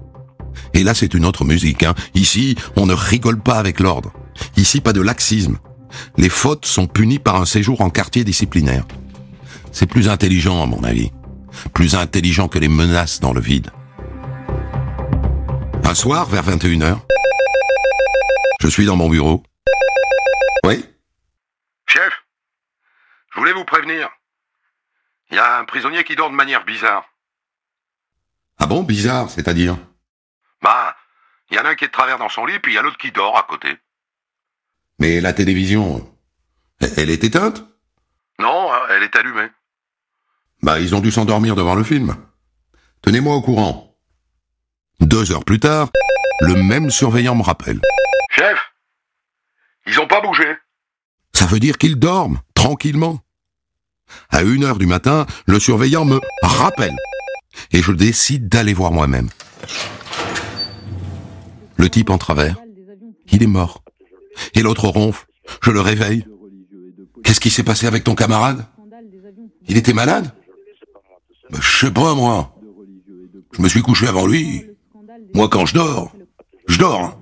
Et 0.74 0.84
là, 0.84 0.94
c'est 0.94 1.14
une 1.14 1.26
autre 1.26 1.44
musique. 1.44 1.84
Hein. 1.84 1.94
Ici, 2.16 2.56
on 2.76 2.86
ne 2.86 2.94
rigole 2.94 3.40
pas 3.40 3.56
avec 3.56 3.80
l'ordre. 3.80 4.14
Ici, 4.56 4.80
pas 4.80 4.94
de 4.94 5.02
laxisme. 5.02 5.58
Les 6.18 6.30
fautes 6.30 6.66
sont 6.66 6.88
punies 6.88 7.20
par 7.20 7.36
un 7.36 7.46
séjour 7.46 7.82
en 7.82 7.90
quartier 7.90 8.24
disciplinaire. 8.24 8.86
C'est 9.72 9.86
plus 9.86 10.10
intelligent, 10.10 10.64
à 10.64 10.66
mon 10.66 10.84
avis. 10.84 11.12
Plus 11.74 11.96
intelligent 11.96 12.48
que 12.48 12.58
les 12.58 12.70
menaces 12.70 13.20
dans 13.20 13.34
le 13.34 13.42
vide. 13.42 13.70
Un 15.84 15.94
soir, 15.94 16.28
vers 16.28 16.44
21h, 16.44 16.98
je 18.64 18.70
suis 18.70 18.86
dans 18.86 18.96
mon 18.96 19.10
bureau. 19.10 19.44
Oui? 20.66 20.86
Chef, 21.86 22.14
je 23.34 23.40
voulais 23.40 23.52
vous 23.52 23.66
prévenir. 23.66 24.10
Il 25.32 25.36
y 25.36 25.40
a 25.40 25.58
un 25.60 25.66
prisonnier 25.66 26.06
qui 26.06 26.16
dort 26.16 26.30
de 26.30 26.36
manière 26.36 26.64
bizarre. 26.64 27.04
Ah 28.58 28.66
bon, 28.66 28.84
bizarre, 28.84 29.30
c'est-à-dire? 29.30 29.78
Bah, 30.62 30.96
il 31.52 31.58
y 31.58 31.60
en 31.60 31.66
a 31.66 31.72
un 31.72 31.76
qui 31.76 31.84
est 31.84 31.88
de 31.90 31.92
travers 31.92 32.18
dans 32.18 32.30
son 32.30 32.46
lit, 32.46 32.58
puis 32.60 32.72
il 32.72 32.76
y 32.76 32.78
a 32.78 32.82
l'autre 32.82 32.98
qui 32.98 33.12
dort 33.12 33.38
à 33.38 33.44
côté. 33.44 33.76
Mais 34.98 35.20
la 35.20 35.34
télévision, 35.34 36.10
elle 36.80 37.10
est 37.10 37.26
éteinte? 37.26 37.66
Non, 38.40 38.72
elle 38.92 39.04
est 39.04 39.16
allumée. 39.18 39.50
Bah, 40.62 40.80
ils 40.80 40.96
ont 40.96 41.02
dû 41.02 41.12
s'endormir 41.12 41.58
devant 41.58 41.76
le 41.76 41.84
film. 41.84 42.16
Tenez-moi 43.02 43.36
au 43.36 43.42
courant. 43.42 43.98
Deux 45.02 45.34
heures 45.34 45.44
plus 45.44 45.60
tard, 45.60 45.90
le 46.40 46.56
même 46.64 46.90
surveillant 46.90 47.36
me 47.36 47.44
rappelle. 47.44 47.82
Chef, 48.36 48.58
ils 49.88 50.00
ont 50.00 50.08
pas 50.08 50.22
bougé. 50.22 50.46
Ça 51.34 51.46
veut 51.46 51.60
dire 51.60 51.78
qu'ils 51.78 51.98
dorment, 52.00 52.40
tranquillement. 52.54 53.20
À 54.30 54.42
une 54.42 54.64
heure 54.64 54.78
du 54.78 54.86
matin, 54.86 55.26
le 55.46 55.60
surveillant 55.60 56.06
me 56.06 56.20
rappelle. 56.42 56.96
Et 57.72 57.82
je 57.82 57.92
décide 57.92 58.48
d'aller 58.50 58.74
voir 58.74 58.92
moi-même. 58.92 59.30
Le 61.78 61.90
type 61.90 62.10
en 62.10 62.18
travers, 62.18 62.58
il 63.28 63.44
est 63.44 63.48
mort. 63.48 63.84
Et 64.56 64.62
l'autre 64.62 64.88
ronfle. 64.88 65.26
Je 65.62 65.72
le 65.72 65.82
réveille. 65.82 66.26
Qu'est-ce 67.24 67.40
qui 67.40 67.50
s'est 67.50 67.64
passé 67.64 67.86
avec 67.88 68.04
ton 68.04 68.16
camarade? 68.16 68.66
Il 69.68 69.78
était 69.78 69.94
malade? 69.94 70.34
Ben, 71.50 71.62
Je 71.62 71.86
sais 71.86 71.92
pas, 71.92 72.16
moi. 72.16 72.56
Je 73.56 73.62
me 73.62 73.70
suis 73.70 73.82
couché 73.82 74.08
avant 74.08 74.26
lui. 74.26 74.66
Moi, 75.36 75.48
quand 75.50 75.66
je 75.66 75.76
dors, 75.76 76.16
je 76.68 76.80
dors. 76.80 77.20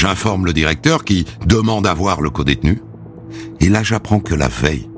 J'informe 0.00 0.46
le 0.46 0.54
directeur 0.54 1.04
qui 1.04 1.26
demande 1.44 1.86
à 1.86 1.92
voir 1.92 2.22
le 2.22 2.30
co-détenu. 2.30 2.80
Et 3.60 3.68
là, 3.68 3.82
j'apprends 3.82 4.18
que 4.18 4.34
la 4.34 4.48
veille, 4.48 4.88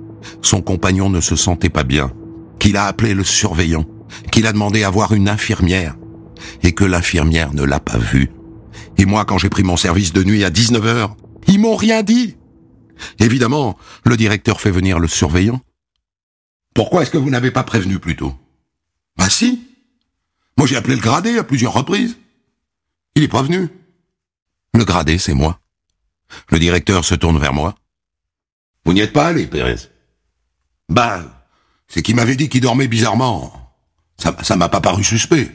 son 0.43 0.63
compagnon 0.63 1.11
ne 1.11 1.21
se 1.21 1.35
sentait 1.35 1.71
pas 1.71 1.83
bien, 1.83 2.13
qu'il 2.61 2.77
a 2.77 2.87
appelé 2.87 3.13
le 3.13 3.25
surveillant, 3.25 3.85
qu'il 4.31 4.47
a 4.47 4.53
demandé 4.53 4.85
à 4.85 4.91
voir 4.91 5.13
une 5.13 5.29
infirmière, 5.29 5.97
et 6.63 6.71
que 6.71 6.85
l'infirmière 6.85 7.53
ne 7.53 7.65
l'a 7.65 7.81
pas 7.81 7.99
vu. 7.99 8.31
Et 8.97 9.05
moi, 9.05 9.25
quand 9.25 9.39
j'ai 9.39 9.49
pris 9.49 9.65
mon 9.65 9.77
service 9.77 10.13
de 10.13 10.23
nuit 10.23 10.45
à 10.45 10.51
19h, 10.51 11.11
ils 11.49 11.59
m'ont 11.59 11.75
rien 11.75 12.05
dit. 12.05 12.37
Évidemment, 13.19 13.77
le 14.05 14.17
directeur 14.17 14.61
fait 14.61 14.71
venir 14.71 15.01
le 15.01 15.09
surveillant. 15.09 15.61
Pourquoi 16.75 17.03
est-ce 17.03 17.11
que 17.11 17.19
vous 17.19 17.31
n'avez 17.31 17.51
pas 17.51 17.65
prévenu 17.65 17.99
plus 17.99 18.15
tôt? 18.15 18.35
Bah 19.17 19.29
si. 19.29 19.67
Moi 20.57 20.69
j'ai 20.69 20.77
appelé 20.77 20.95
le 20.95 21.03
gradé 21.03 21.39
à 21.39 21.43
plusieurs 21.43 21.73
reprises. 21.73 22.19
Il 23.17 23.25
est 23.25 23.29
pas 23.29 23.43
venu. 23.43 23.69
Le 24.75 24.85
gradé, 24.85 25.19
c'est 25.19 25.35
moi. 25.35 25.59
Le 26.51 26.59
directeur 26.59 27.05
se 27.05 27.15
tourne 27.15 27.39
vers 27.39 27.53
moi. 27.53 27.75
Vous 28.85 28.93
n'y 28.93 29.01
êtes 29.01 29.13
pas 29.13 29.27
allé, 29.27 29.47
Pérez 29.47 29.77
Bah, 30.89 31.23
c'est 31.89 32.03
qu'il 32.03 32.17
m'avait 32.17 32.37
dit 32.37 32.49
qu'il 32.49 32.63
dormait 32.63 32.89
bizarrement. 32.89 33.53
Ça, 34.19 34.35
ça 34.43 34.57
m'a 34.57 34.69
pas 34.69 34.81
paru 34.81 35.05
suspect. 35.05 35.51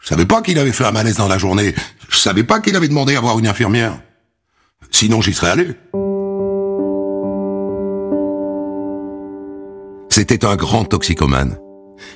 Je 0.00 0.08
savais 0.08 0.26
pas 0.26 0.40
qu'il 0.40 0.58
avait 0.58 0.72
fait 0.72 0.84
un 0.84 0.92
malaise 0.92 1.16
dans 1.16 1.28
la 1.28 1.38
journée. 1.38 1.74
Je 2.08 2.16
savais 2.16 2.44
pas 2.44 2.60
qu'il 2.60 2.76
avait 2.76 2.88
demandé 2.88 3.16
à 3.16 3.20
voir 3.20 3.38
une 3.38 3.46
infirmière. 3.48 4.00
Sinon, 4.92 5.20
j'y 5.20 5.34
serais 5.34 5.50
allé. 5.50 5.74
C'était 10.10 10.44
un 10.44 10.56
grand 10.56 10.84
toxicomane. 10.84 11.58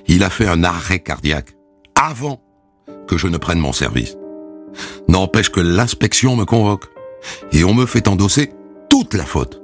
Il 0.07 0.23
a 0.23 0.31
fait 0.31 0.47
un 0.47 0.63
arrêt 0.63 1.01
cardiaque 1.01 1.55
avant 1.95 2.41
que 3.09 3.19
je 3.19 3.27
ne 3.27 3.37
prenne 3.39 3.59
mon 3.59 3.73
service. 3.73 4.17
N'empêche 5.09 5.51
que 5.51 5.61
l'inspection 5.61 6.37
me 6.37 6.45
convoque 6.45 6.87
et 7.53 7.65
on 7.65 7.75
me 7.75 7.87
fait 7.87 8.09
endosser 8.09 8.53
toute 8.89 9.15
la 9.15 9.25
faute. 9.25 9.61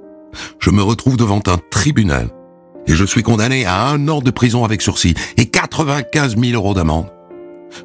Je 0.58 0.70
me 0.70 0.82
retrouve 0.82 1.16
devant 1.16 1.42
un 1.46 1.58
tribunal 1.70 2.30
et 2.86 2.94
je 2.94 3.04
suis 3.04 3.22
condamné 3.22 3.64
à 3.64 3.86
un 3.86 4.08
an 4.08 4.20
de 4.20 4.30
prison 4.30 4.64
avec 4.64 4.82
sursis 4.82 5.14
et 5.36 5.46
95 5.46 6.36
000 6.36 6.52
euros 6.54 6.74
d'amende. 6.74 7.12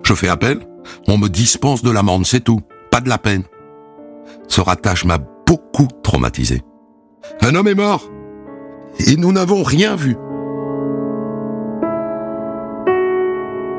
Je 0.03 0.13
fais 0.13 0.27
appel, 0.27 0.59
on 1.07 1.17
me 1.17 1.27
dispense 1.27 1.81
de 1.81 1.91
l'amende, 1.91 2.25
c'est 2.25 2.43
tout, 2.43 2.61
pas 2.91 3.01
de 3.01 3.09
la 3.09 3.17
peine. 3.17 3.43
Ce 4.47 4.61
rattache 4.61 5.05
m'a 5.05 5.17
beaucoup 5.17 5.87
traumatisé. 6.03 6.61
Un 7.41 7.55
homme 7.55 7.67
est 7.67 7.75
mort 7.75 8.09
et 8.99 9.15
nous 9.15 9.31
n'avons 9.31 9.63
rien 9.63 9.95
vu. 9.95 10.15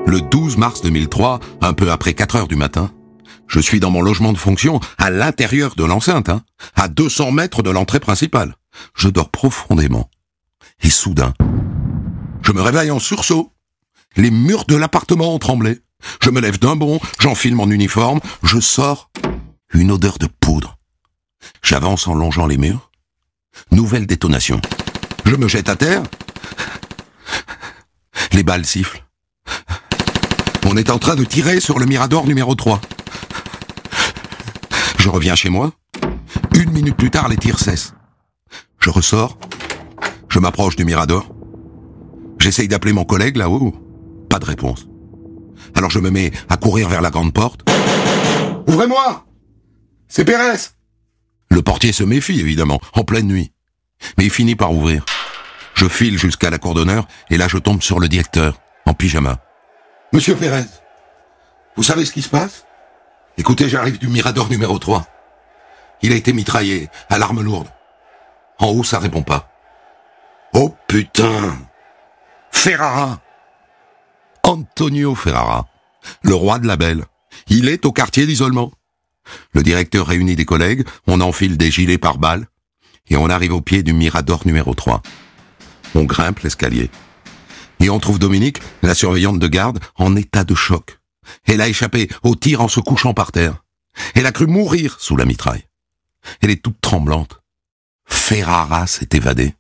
Le 0.06 0.20
12 0.20 0.56
mars 0.58 0.82
2003, 0.82 1.40
un 1.60 1.72
peu 1.72 1.90
après 1.90 2.14
4 2.14 2.36
heures 2.36 2.48
du 2.48 2.56
matin, 2.56 2.90
je 3.48 3.60
suis 3.60 3.80
dans 3.80 3.90
mon 3.90 4.00
logement 4.00 4.32
de 4.32 4.38
fonction, 4.38 4.80
à 4.98 5.10
l'intérieur 5.10 5.74
de 5.74 5.84
l'enceinte, 5.84 6.28
hein, 6.28 6.42
à 6.74 6.88
200 6.88 7.32
mètres 7.32 7.62
de 7.62 7.70
l'entrée 7.70 8.00
principale. 8.00 8.56
Je 8.94 9.08
dors 9.08 9.30
profondément. 9.30 10.08
Et 10.82 10.90
soudain, 10.90 11.34
je 12.42 12.52
me 12.52 12.60
réveille 12.60 12.90
en 12.90 12.98
sursaut. 12.98 13.52
Les 14.16 14.30
murs 14.30 14.64
de 14.66 14.76
l'appartement 14.76 15.34
ont 15.34 15.38
tremblé. 15.38 15.80
Je 16.20 16.30
me 16.30 16.40
lève 16.40 16.58
d'un 16.58 16.76
bond, 16.76 17.00
j'enfile 17.20 17.54
mon 17.54 17.70
uniforme, 17.70 18.20
je 18.42 18.60
sors. 18.60 19.10
Une 19.74 19.90
odeur 19.90 20.18
de 20.18 20.26
poudre. 20.26 20.78
J'avance 21.62 22.06
en 22.08 22.14
longeant 22.14 22.46
les 22.46 22.58
murs. 22.58 22.90
Nouvelle 23.70 24.06
détonation. 24.06 24.60
Je 25.24 25.36
me 25.36 25.48
jette 25.48 25.68
à 25.68 25.76
terre. 25.76 26.02
Les 28.32 28.42
balles 28.42 28.66
sifflent. 28.66 29.04
On 30.66 30.76
est 30.76 30.90
en 30.90 30.98
train 30.98 31.16
de 31.16 31.24
tirer 31.24 31.60
sur 31.60 31.78
le 31.78 31.86
Mirador 31.86 32.26
numéro 32.26 32.54
3. 32.54 32.80
Je 35.02 35.08
reviens 35.08 35.34
chez 35.34 35.48
moi. 35.48 35.72
Une 36.54 36.70
minute 36.70 36.96
plus 36.96 37.10
tard, 37.10 37.28
les 37.28 37.36
tirs 37.36 37.58
cessent. 37.58 37.92
Je 38.78 38.88
ressors. 38.88 39.36
Je 40.28 40.38
m'approche 40.38 40.76
du 40.76 40.84
Mirador. 40.84 41.26
J'essaye 42.38 42.68
d'appeler 42.68 42.92
mon 42.92 43.04
collègue 43.04 43.36
là-haut. 43.36 43.74
Pas 44.30 44.38
de 44.38 44.44
réponse. 44.44 44.86
Alors 45.74 45.90
je 45.90 45.98
me 45.98 46.10
mets 46.10 46.30
à 46.48 46.56
courir 46.56 46.88
vers 46.88 47.02
la 47.02 47.10
grande 47.10 47.32
porte. 47.32 47.68
Ouvrez-moi 48.68 49.26
C'est 50.06 50.24
Pérez 50.24 50.58
Le 51.50 51.62
portier 51.62 51.90
se 51.90 52.04
méfie, 52.04 52.38
évidemment, 52.38 52.80
en 52.94 53.02
pleine 53.02 53.26
nuit. 53.26 53.50
Mais 54.18 54.26
il 54.26 54.30
finit 54.30 54.54
par 54.54 54.72
ouvrir. 54.72 55.04
Je 55.74 55.88
file 55.88 56.16
jusqu'à 56.16 56.48
la 56.48 56.58
cour 56.58 56.74
d'honneur, 56.74 57.08
et 57.28 57.38
là 57.38 57.48
je 57.48 57.58
tombe 57.58 57.82
sur 57.82 57.98
le 57.98 58.06
directeur, 58.06 58.60
en 58.86 58.94
pyjama. 58.94 59.40
Monsieur 60.12 60.36
Pérez, 60.36 60.66
vous 61.74 61.82
savez 61.82 62.04
ce 62.04 62.12
qui 62.12 62.22
se 62.22 62.28
passe? 62.28 62.66
Écoutez, 63.38 63.68
j'arrive 63.68 63.98
du 63.98 64.08
Mirador 64.08 64.50
numéro 64.50 64.78
3. 64.78 65.06
Il 66.02 66.12
a 66.12 66.16
été 66.16 66.32
mitraillé, 66.32 66.90
à 67.08 67.18
l'arme 67.18 67.40
lourde. 67.40 67.68
En 68.58 68.68
haut, 68.68 68.84
ça 68.84 68.98
répond 68.98 69.22
pas. 69.22 69.50
Oh 70.52 70.74
putain 70.86 71.56
Ferrara 72.50 73.20
Antonio 74.42 75.14
Ferrara, 75.14 75.66
le 76.22 76.34
roi 76.34 76.58
de 76.58 76.66
la 76.66 76.76
belle. 76.76 77.06
Il 77.48 77.68
est 77.68 77.86
au 77.86 77.92
quartier 77.92 78.26
d'isolement. 78.26 78.70
Le 79.52 79.62
directeur 79.62 80.06
réunit 80.06 80.36
des 80.36 80.44
collègues, 80.44 80.84
on 81.06 81.20
enfile 81.20 81.56
des 81.56 81.70
gilets 81.70 81.96
par 81.96 82.18
balles, 82.18 82.46
et 83.08 83.16
on 83.16 83.30
arrive 83.30 83.54
au 83.54 83.60
pied 83.60 83.82
du 83.82 83.92
Mirador 83.92 84.42
numéro 84.44 84.74
3. 84.74 85.00
On 85.94 86.04
grimpe 86.04 86.40
l'escalier. 86.40 86.90
Et 87.80 87.88
on 87.88 87.98
trouve 87.98 88.18
Dominique, 88.18 88.60
la 88.82 88.94
surveillante 88.94 89.38
de 89.38 89.48
garde, 89.48 89.78
en 89.96 90.16
état 90.16 90.44
de 90.44 90.54
choc. 90.54 90.98
Elle 91.44 91.60
a 91.60 91.68
échappé 91.68 92.08
au 92.22 92.34
tir 92.34 92.60
en 92.60 92.68
se 92.68 92.80
couchant 92.80 93.14
par 93.14 93.32
terre. 93.32 93.64
Elle 94.14 94.26
a 94.26 94.32
cru 94.32 94.46
mourir 94.46 94.96
sous 95.00 95.16
la 95.16 95.24
mitraille. 95.24 95.66
Elle 96.40 96.50
est 96.50 96.62
toute 96.62 96.80
tremblante. 96.80 97.42
Ferrara 98.06 98.86
s'est 98.86 99.08
évadé. 99.12 99.54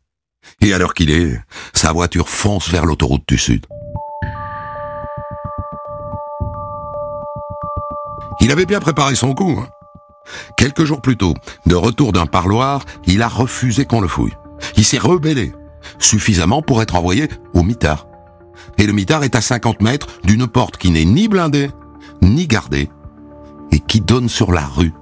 Et 0.60 0.72
à 0.72 0.78
l'heure 0.78 0.94
qu'il 0.94 1.10
est, 1.10 1.40
sa 1.72 1.92
voiture 1.92 2.28
fonce 2.28 2.68
vers 2.68 2.84
l'autoroute 2.84 3.28
du 3.28 3.38
Sud. 3.38 3.66
Il 8.40 8.50
avait 8.50 8.66
bien 8.66 8.80
préparé 8.80 9.14
son 9.14 9.34
coup. 9.34 9.60
Hein. 9.60 9.68
Quelques 10.56 10.84
jours 10.84 11.00
plus 11.00 11.16
tôt, 11.16 11.34
de 11.66 11.74
retour 11.74 12.12
d'un 12.12 12.26
parloir, 12.26 12.84
il 13.06 13.22
a 13.22 13.28
refusé 13.28 13.84
qu'on 13.84 14.00
le 14.00 14.08
fouille. 14.08 14.36
Il 14.76 14.84
s'est 14.84 14.98
rebellé, 14.98 15.52
suffisamment 15.98 16.62
pour 16.62 16.82
être 16.82 16.94
envoyé 16.94 17.28
au 17.54 17.62
mitard. 17.62 18.06
Et 18.78 18.86
le 18.86 18.92
mitard 18.92 19.24
est 19.24 19.34
à 19.34 19.40
50 19.40 19.80
mètres 19.80 20.08
d'une 20.24 20.46
porte 20.46 20.76
qui 20.76 20.90
n'est 20.90 21.04
ni 21.04 21.28
blindée, 21.28 21.70
ni 22.22 22.46
gardée, 22.46 22.90
et 23.70 23.80
qui 23.80 24.00
donne 24.00 24.28
sur 24.28 24.52
la 24.52 24.66
rue. 24.66 24.92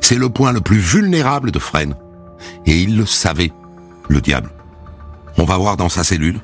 C'est 0.00 0.16
le 0.16 0.28
point 0.28 0.52
le 0.52 0.60
plus 0.60 0.78
vulnérable 0.78 1.50
de 1.50 1.58
Fresnes. 1.58 1.96
Et 2.66 2.82
il 2.82 2.96
le 2.96 3.06
savait, 3.06 3.52
le 4.08 4.20
diable. 4.20 4.50
On 5.38 5.44
va 5.44 5.56
voir 5.56 5.76
dans 5.76 5.88
sa 5.88 6.04
cellule. 6.04 6.40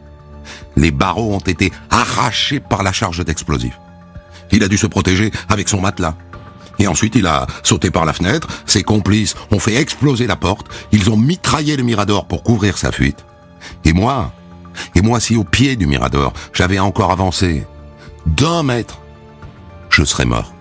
Les 0.77 0.91
barreaux 0.91 1.35
ont 1.35 1.39
été 1.39 1.73
arrachés 1.91 2.61
par 2.61 2.83
la 2.83 2.93
charge 2.93 3.25
d'explosifs. 3.25 3.79
Il 4.53 4.63
a 4.63 4.69
dû 4.69 4.77
se 4.77 4.87
protéger 4.87 5.31
avec 5.49 5.69
son 5.69 5.81
matelas. 5.81 6.17
Et 6.79 6.87
ensuite, 6.87 7.15
il 7.15 7.27
a 7.27 7.47
sauté 7.63 7.91
par 7.91 8.05
la 8.05 8.13
fenêtre, 8.13 8.49
ses 8.67 8.83
complices 8.83 9.35
ont 9.51 9.61
fait 9.61 9.77
exploser 9.77 10.27
la 10.27 10.37
porte, 10.37 10.67
ils 10.93 11.09
ont 11.09 11.17
mitraillé 11.17 11.77
le 11.77 11.85
Mirador 11.85 12.27
pour 12.27 12.43
couvrir 12.43 12.79
sa 12.79 12.91
fuite. 12.91 13.25
Et 13.85 13.93
moi, 13.93 14.33
et 14.95 15.03
moi 15.03 15.21
si 15.21 15.37
au 15.37 15.45
pied 15.45 15.77
du 15.77 15.87
Mirador, 15.87 16.33
j'avais 16.53 16.79
encore 16.79 17.13
avancé 17.13 17.67
d'un 18.27 18.63
mètre, 18.63 19.01
je 19.91 20.05
serais 20.05 20.25
mort. 20.25 20.55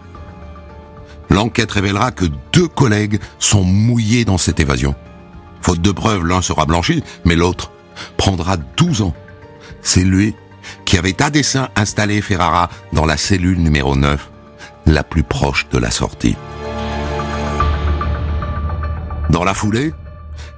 L'enquête 1.29 1.71
révélera 1.71 2.11
que 2.11 2.25
deux 2.51 2.67
collègues 2.67 3.19
sont 3.39 3.63
mouillés 3.63 4.25
dans 4.25 4.37
cette 4.37 4.59
évasion. 4.59 4.95
Faute 5.61 5.81
de 5.81 5.91
preuves, 5.91 6.25
l'un 6.25 6.41
sera 6.41 6.65
blanchi, 6.65 7.03
mais 7.25 7.35
l'autre 7.35 7.71
prendra 8.17 8.57
12 8.57 9.01
ans. 9.01 9.15
C'est 9.81 10.03
lui 10.03 10.35
qui 10.85 10.97
avait 10.97 11.21
à 11.21 11.29
dessein 11.29 11.69
installé 11.75 12.21
Ferrara 12.21 12.69
dans 12.91 13.05
la 13.05 13.17
cellule 13.17 13.59
numéro 13.59 13.95
9, 13.95 14.29
la 14.85 15.03
plus 15.03 15.23
proche 15.23 15.67
de 15.69 15.77
la 15.77 15.91
sortie. 15.91 16.35
Dans 19.29 19.43
la 19.43 19.53
foulée, 19.53 19.93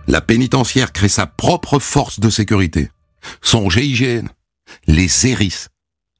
la 0.08 0.22
pénitentiaire 0.22 0.92
crée 0.92 1.08
sa 1.08 1.26
propre 1.26 1.80
force 1.80 2.20
de 2.20 2.30
sécurité 2.30 2.90
son 3.42 3.70
GIGN, 3.70 4.28
les 4.88 5.28
ERIS. 5.28 5.70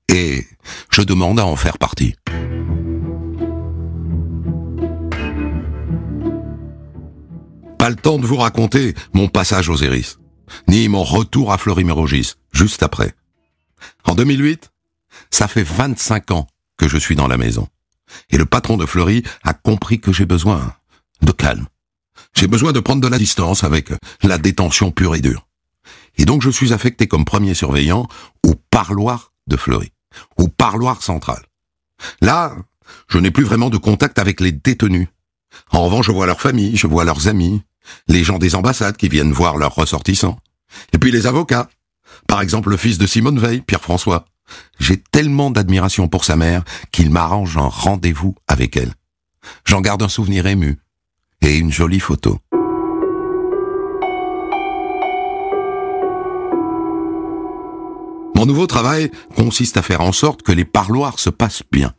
Et 0.10 0.46
je 0.92 1.02
demande 1.02 1.40
à 1.40 1.46
en 1.46 1.56
faire 1.56 1.78
partie. 1.78 2.16
Pas 7.78 7.90
le 7.90 7.96
temps 7.96 8.18
de 8.18 8.26
vous 8.26 8.38
raconter 8.38 8.96
mon 9.14 9.28
passage 9.28 9.70
aux 9.70 9.78
ERIS, 9.78 10.18
ni 10.68 10.88
mon 10.88 11.04
retour 11.04 11.52
à 11.52 11.58
Fleury-Mérogis, 11.58 12.34
juste 12.52 12.84
après. 12.84 13.14
En 14.06 14.16
2008, 14.16 14.72
ça 15.32 15.48
fait 15.48 15.64
25 15.64 16.32
ans 16.32 16.48
que 16.78 16.88
je 16.88 16.98
suis 16.98 17.16
dans 17.16 17.28
la 17.28 17.38
maison. 17.38 17.68
Et 18.30 18.38
le 18.38 18.46
patron 18.46 18.78
de 18.78 18.86
Fleury 18.86 19.24
a 19.44 19.54
compris 19.54 20.00
que 20.00 20.14
j'ai 20.14 20.26
besoin 20.26 20.74
de 21.22 21.32
calme. 21.32 21.68
J'ai 22.34 22.48
besoin 22.48 22.72
de 22.72 22.80
prendre 22.80 23.02
de 23.02 23.08
la 23.08 23.18
distance 23.18 23.64
avec 23.64 23.90
la 24.24 24.38
détention 24.38 24.92
pure 24.92 25.16
et 25.16 25.22
dure. 25.22 25.48
Et 26.18 26.26
donc 26.26 26.42
je 26.42 26.50
suis 26.50 26.74
affecté 26.74 27.08
comme 27.08 27.26
premier 27.26 27.54
surveillant 27.54 28.08
au 28.44 28.56
parloir 28.70 29.34
de 29.48 29.58
Fleury, 29.58 29.92
au 30.38 30.48
parloir 30.48 31.02
central. 31.02 31.44
Là, 32.22 32.56
je 33.08 33.18
n'ai 33.18 33.32
plus 33.32 33.44
vraiment 33.44 33.70
de 33.70 33.78
contact 33.78 34.20
avec 34.20 34.42
les 34.42 34.52
détenus. 34.52 35.08
En 35.72 35.84
revanche, 35.84 36.08
je 36.08 36.12
vois 36.12 36.26
leurs 36.26 36.42
familles, 36.42 36.76
je 36.76 36.88
vois 36.88 37.06
leurs 37.06 37.28
amis, 37.28 37.62
les 38.08 38.24
gens 38.24 38.38
des 38.38 38.56
ambassades 38.56 38.98
qui 38.98 39.10
viennent 39.10 39.32
voir 39.32 39.58
leurs 39.58 39.76
ressortissants. 39.76 40.40
Et 40.94 40.98
puis 40.98 41.12
les 41.12 41.28
avocats. 41.28 41.70
Par 42.28 42.42
exemple, 42.42 42.70
le 42.70 42.78
fils 42.78 42.98
de 42.98 43.08
Simone 43.08 43.40
Veil, 43.40 43.62
Pierre-François. 43.62 44.26
J'ai 44.80 44.98
tellement 44.98 45.50
d'admiration 45.50 46.08
pour 46.08 46.24
sa 46.24 46.36
mère 46.36 46.64
qu'il 46.92 47.10
m'arrange 47.10 47.58
un 47.58 47.68
rendez-vous 47.68 48.36
avec 48.48 48.78
elle. 48.78 48.94
J'en 49.66 49.82
garde 49.82 50.04
un 50.04 50.10
souvenir 50.10 50.46
ému 50.46 50.80
et 51.42 51.58
une 51.58 51.72
jolie 51.72 52.00
photo. 52.00 52.40
Mon 58.36 58.46
nouveau 58.46 58.68
travail 58.68 59.10
consiste 59.36 59.78
à 59.78 59.82
faire 59.82 60.02
en 60.02 60.12
sorte 60.12 60.44
que 60.44 60.52
les 60.52 60.66
parloirs 60.66 61.20
se 61.20 61.30
passent 61.30 61.64
bien. 61.72 61.94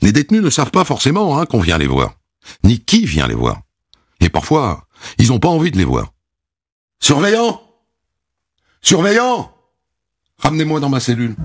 Les 0.00 0.12
détenus 0.12 0.42
ne 0.42 0.50
savent 0.50 0.72
pas 0.72 0.84
forcément 0.84 1.38
hein, 1.38 1.46
qu'on 1.46 1.60
vient 1.60 1.78
les 1.78 1.86
voir, 1.86 2.14
ni 2.64 2.80
qui 2.80 3.06
vient 3.06 3.28
les 3.28 3.34
voir. 3.34 3.62
Et 4.20 4.28
parfois, 4.28 4.86
ils 5.18 5.28
n'ont 5.28 5.38
pas 5.38 5.48
envie 5.48 5.70
de 5.70 5.78
les 5.78 5.84
voir. 5.84 6.12
Surveillant 7.00 7.60
Surveillant 8.80 9.52
Ramenez-moi 10.38 10.80
dans 10.80 10.88
ma 10.88 10.98
cellule. 10.98 11.36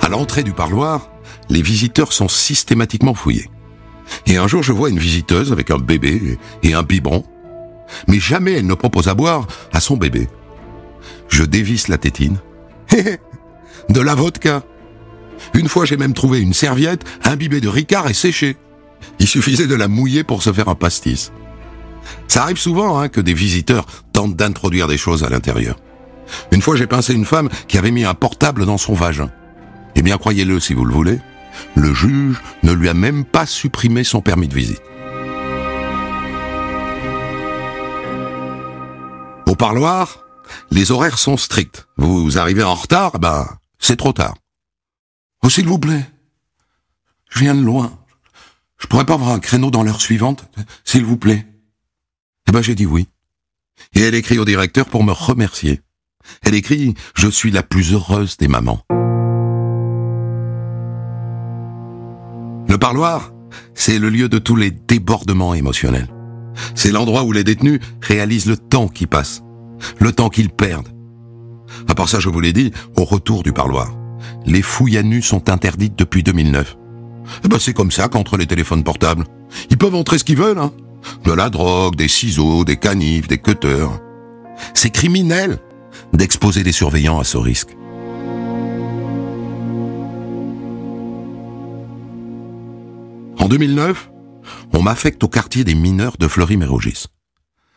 À 0.00 0.08
l'entrée 0.08 0.44
du 0.44 0.52
parloir, 0.52 1.10
les 1.48 1.62
visiteurs 1.62 2.12
sont 2.12 2.28
systématiquement 2.28 3.14
fouillés. 3.14 3.50
Et 4.26 4.36
un 4.36 4.48
jour, 4.48 4.62
je 4.62 4.72
vois 4.72 4.90
une 4.90 4.98
visiteuse 4.98 5.52
avec 5.52 5.70
un 5.70 5.78
bébé 5.78 6.38
et 6.62 6.74
un 6.74 6.82
biberon. 6.82 7.24
Mais 8.08 8.18
jamais 8.18 8.52
elle 8.52 8.66
ne 8.66 8.74
propose 8.74 9.08
à 9.08 9.14
boire 9.14 9.46
à 9.72 9.80
son 9.80 9.96
bébé. 9.96 10.28
Je 11.28 11.44
dévisse 11.44 11.88
la 11.88 11.98
tétine. 11.98 12.38
de 13.88 14.00
la 14.00 14.14
vodka. 14.14 14.62
Une 15.52 15.68
fois, 15.68 15.84
j'ai 15.84 15.96
même 15.96 16.14
trouvé 16.14 16.40
une 16.40 16.54
serviette 16.54 17.04
imbibée 17.24 17.60
de 17.60 17.68
ricard 17.68 18.08
et 18.08 18.14
séchée. 18.14 18.56
Il 19.18 19.26
suffisait 19.26 19.66
de 19.66 19.74
la 19.74 19.88
mouiller 19.88 20.24
pour 20.24 20.42
se 20.42 20.52
faire 20.52 20.68
un 20.68 20.74
pastis. 20.74 21.32
Ça 22.28 22.42
arrive 22.42 22.58
souvent 22.58 22.98
hein, 22.98 23.08
que 23.08 23.20
des 23.20 23.34
visiteurs 23.34 23.86
tentent 24.12 24.36
d'introduire 24.36 24.88
des 24.88 24.98
choses 24.98 25.24
à 25.24 25.28
l'intérieur. 25.28 25.76
Une 26.52 26.62
fois, 26.62 26.76
j'ai 26.76 26.86
pincé 26.86 27.14
une 27.14 27.24
femme 27.24 27.48
qui 27.68 27.78
avait 27.78 27.90
mis 27.90 28.04
un 28.04 28.14
portable 28.14 28.66
dans 28.66 28.78
son 28.78 28.94
vagin. 28.94 29.30
Eh 29.94 30.02
bien, 30.02 30.18
croyez-le 30.18 30.58
si 30.60 30.74
vous 30.74 30.84
le 30.84 30.92
voulez, 30.92 31.18
le 31.74 31.92
juge 31.94 32.40
ne 32.62 32.72
lui 32.72 32.88
a 32.88 32.94
même 32.94 33.24
pas 33.24 33.46
supprimé 33.46 34.04
son 34.04 34.20
permis 34.20 34.48
de 34.48 34.54
visite. 34.54 34.82
Au 39.46 39.54
parloir, 39.54 40.24
les 40.70 40.90
horaires 40.90 41.18
sont 41.18 41.36
stricts. 41.36 41.86
Vous 41.96 42.38
arrivez 42.38 42.62
en 42.62 42.74
retard, 42.74 43.18
ben, 43.18 43.46
c'est 43.78 43.96
trop 43.96 44.12
tard. 44.12 44.34
Oh, 45.42 45.50
s'il 45.50 45.66
vous 45.66 45.78
plaît. 45.78 46.06
Je 47.30 47.40
viens 47.40 47.54
de 47.54 47.62
loin. 47.62 47.98
Je 48.78 48.86
pourrais 48.86 49.06
pas 49.06 49.14
avoir 49.14 49.30
un 49.30 49.40
créneau 49.40 49.70
dans 49.70 49.82
l'heure 49.82 50.00
suivante, 50.00 50.44
s'il 50.84 51.04
vous 51.04 51.16
plaît. 51.16 51.46
Eh 52.48 52.52
ben, 52.52 52.62
j'ai 52.62 52.74
dit 52.74 52.86
oui. 52.86 53.08
Et 53.94 54.00
elle 54.00 54.14
écrit 54.14 54.38
au 54.38 54.44
directeur 54.44 54.86
pour 54.86 55.04
me 55.04 55.12
remercier. 55.12 55.80
Elle 56.42 56.54
écrit, 56.54 56.94
je 57.14 57.28
suis 57.28 57.50
la 57.50 57.62
plus 57.62 57.92
heureuse 57.92 58.36
des 58.36 58.48
mamans. 58.48 58.84
Parloir, 62.84 63.32
c'est 63.72 63.98
le 63.98 64.10
lieu 64.10 64.28
de 64.28 64.36
tous 64.36 64.56
les 64.56 64.70
débordements 64.70 65.54
émotionnels. 65.54 66.10
C'est 66.74 66.90
l'endroit 66.90 67.22
où 67.22 67.32
les 67.32 67.42
détenus 67.42 67.80
réalisent 68.02 68.44
le 68.44 68.58
temps 68.58 68.88
qui 68.88 69.06
passe, 69.06 69.42
le 70.00 70.12
temps 70.12 70.28
qu'ils 70.28 70.50
perdent. 70.50 70.90
À 71.88 71.94
part 71.94 72.10
ça, 72.10 72.20
je 72.20 72.28
vous 72.28 72.40
l'ai 72.40 72.52
dit, 72.52 72.72
au 72.98 73.04
retour 73.04 73.42
du 73.42 73.54
parloir, 73.54 73.96
les 74.44 74.60
fouilles 74.60 74.98
à 74.98 75.02
nu 75.02 75.22
sont 75.22 75.48
interdites 75.48 75.98
depuis 75.98 76.22
2009. 76.22 76.76
Eh 77.42 77.48
ben, 77.48 77.58
c'est 77.58 77.72
comme 77.72 77.90
ça 77.90 78.08
qu'entre 78.08 78.36
les 78.36 78.46
téléphones 78.46 78.84
portables, 78.84 79.24
ils 79.70 79.78
peuvent 79.78 79.94
entrer 79.94 80.18
ce 80.18 80.24
qu'ils 80.24 80.36
veulent, 80.36 80.58
hein. 80.58 80.72
De 81.24 81.32
la 81.32 81.48
drogue, 81.48 81.96
des 81.96 82.08
ciseaux, 82.08 82.66
des 82.66 82.76
canifs, 82.76 83.28
des 83.28 83.38
cutters. 83.38 83.98
C'est 84.74 84.90
criminel 84.90 85.58
d'exposer 86.12 86.62
des 86.62 86.72
surveillants 86.72 87.18
à 87.18 87.24
ce 87.24 87.38
risque. 87.38 87.74
En 93.44 93.48
2009, 93.48 94.10
on 94.72 94.80
m'affecte 94.80 95.22
au 95.22 95.28
quartier 95.28 95.64
des 95.64 95.74
mineurs 95.74 96.16
de 96.16 96.28
Fleury-Mérogis. 96.28 97.08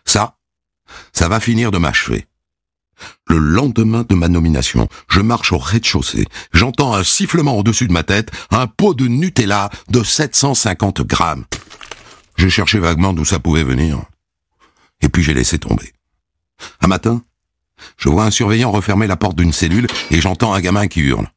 Ça, 0.05 0.37
ça 1.11 1.27
va 1.27 1.41
finir 1.41 1.71
de 1.71 1.77
m'achever. 1.77 2.25
Le 3.27 3.37
lendemain 3.37 4.05
de 4.07 4.15
ma 4.15 4.29
nomination, 4.29 4.87
je 5.09 5.19
marche 5.19 5.51
au 5.51 5.57
rez-de-chaussée, 5.57 6.25
j'entends 6.53 6.93
un 6.93 7.03
sifflement 7.03 7.57
au-dessus 7.57 7.85
de 7.85 7.91
ma 7.91 8.03
tête, 8.03 8.31
un 8.49 8.67
pot 8.67 8.93
de 8.93 9.07
Nutella 9.07 9.69
de 9.89 10.03
750 10.03 11.01
grammes. 11.01 11.43
J'ai 12.37 12.49
cherché 12.49 12.79
vaguement 12.79 13.11
d'où 13.11 13.25
ça 13.25 13.39
pouvait 13.39 13.65
venir. 13.65 13.99
Et 15.01 15.09
puis 15.09 15.21
j'ai 15.21 15.33
laissé 15.33 15.59
tomber. 15.59 15.91
Un 16.79 16.87
matin, 16.87 17.21
je 17.97 18.07
vois 18.07 18.23
un 18.23 18.31
surveillant 18.31 18.71
refermer 18.71 19.07
la 19.07 19.17
porte 19.17 19.35
d'une 19.35 19.51
cellule 19.51 19.87
et 20.11 20.21
j'entends 20.21 20.53
un 20.53 20.61
gamin 20.61 20.87
qui 20.87 21.01
hurle. 21.01 21.27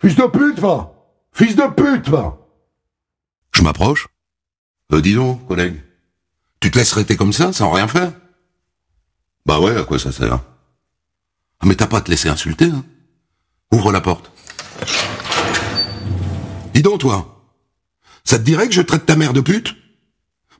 Fils 0.00 0.16
de 0.16 0.26
pute, 0.26 0.58
va 0.58 0.90
Fils 1.32 1.54
de 1.54 1.68
pute, 1.72 2.08
va 2.08 2.40
Je 3.54 3.62
m'approche. 3.62 4.08
Euh, 4.92 5.00
dis 5.00 5.14
donc, 5.14 5.46
collègue. 5.46 5.80
Tu 6.60 6.70
te 6.70 6.78
laisses 6.78 6.92
rester 6.92 7.16
comme 7.16 7.32
ça, 7.32 7.52
sans 7.52 7.70
rien 7.70 7.88
faire? 7.88 8.12
Bah 9.46 9.60
ouais, 9.60 9.76
à 9.76 9.84
quoi 9.84 9.98
ça 9.98 10.12
sert? 10.12 10.40
Ah, 11.60 11.66
Mais 11.66 11.74
t'as 11.74 11.86
pas 11.86 11.98
à 11.98 12.00
te 12.00 12.10
laisser 12.10 12.28
insulter, 12.28 12.66
hein 12.66 12.84
Ouvre 13.72 13.92
la 13.92 14.00
porte. 14.00 14.30
Dis 16.74 16.82
donc, 16.82 17.00
toi. 17.00 17.42
Ça 18.24 18.38
te 18.38 18.44
dirait 18.44 18.68
que 18.68 18.74
je 18.74 18.82
traite 18.82 19.06
ta 19.06 19.16
mère 19.16 19.32
de 19.32 19.40
pute? 19.40 19.74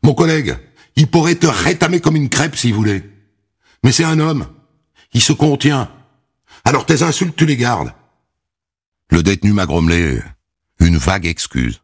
Mon 0.02 0.14
collègue, 0.14 0.56
il 0.96 1.06
pourrait 1.06 1.34
te 1.34 1.46
rétamer 1.46 2.00
comme 2.00 2.16
une 2.16 2.28
crêpe 2.28 2.56
s'il 2.56 2.74
voulait. 2.74 3.08
Mais 3.82 3.92
c'est 3.92 4.04
un 4.04 4.20
homme. 4.20 4.46
Il 5.14 5.22
se 5.22 5.32
contient. 5.32 5.90
Alors 6.64 6.86
tes 6.86 7.02
insultes, 7.02 7.36
tu 7.36 7.46
les 7.46 7.56
gardes. 7.56 7.92
Le 9.10 9.22
détenu 9.22 9.52
m'a 9.52 9.66
grommelé 9.66 10.20
une 10.80 10.98
vague 10.98 11.26
excuse. 11.26 11.80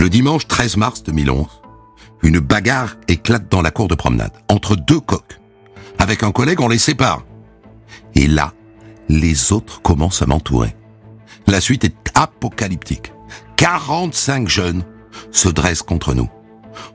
Le 0.00 0.08
dimanche 0.08 0.48
13 0.48 0.78
mars 0.78 1.02
2011, 1.02 1.60
une 2.22 2.38
bagarre 2.38 2.96
éclate 3.06 3.50
dans 3.50 3.60
la 3.60 3.70
cour 3.70 3.86
de 3.86 3.94
promenade, 3.94 4.32
entre 4.48 4.74
deux 4.74 4.98
coqs. 4.98 5.38
Avec 5.98 6.22
un 6.22 6.32
collègue, 6.32 6.62
on 6.62 6.68
les 6.68 6.78
sépare. 6.78 7.26
Et 8.14 8.26
là, 8.26 8.54
les 9.10 9.52
autres 9.52 9.82
commencent 9.82 10.22
à 10.22 10.26
m'entourer. 10.26 10.74
La 11.46 11.60
suite 11.60 11.84
est 11.84 11.94
apocalyptique. 12.14 13.12
45 13.56 14.48
jeunes 14.48 14.84
se 15.32 15.50
dressent 15.50 15.82
contre 15.82 16.14
nous. 16.14 16.30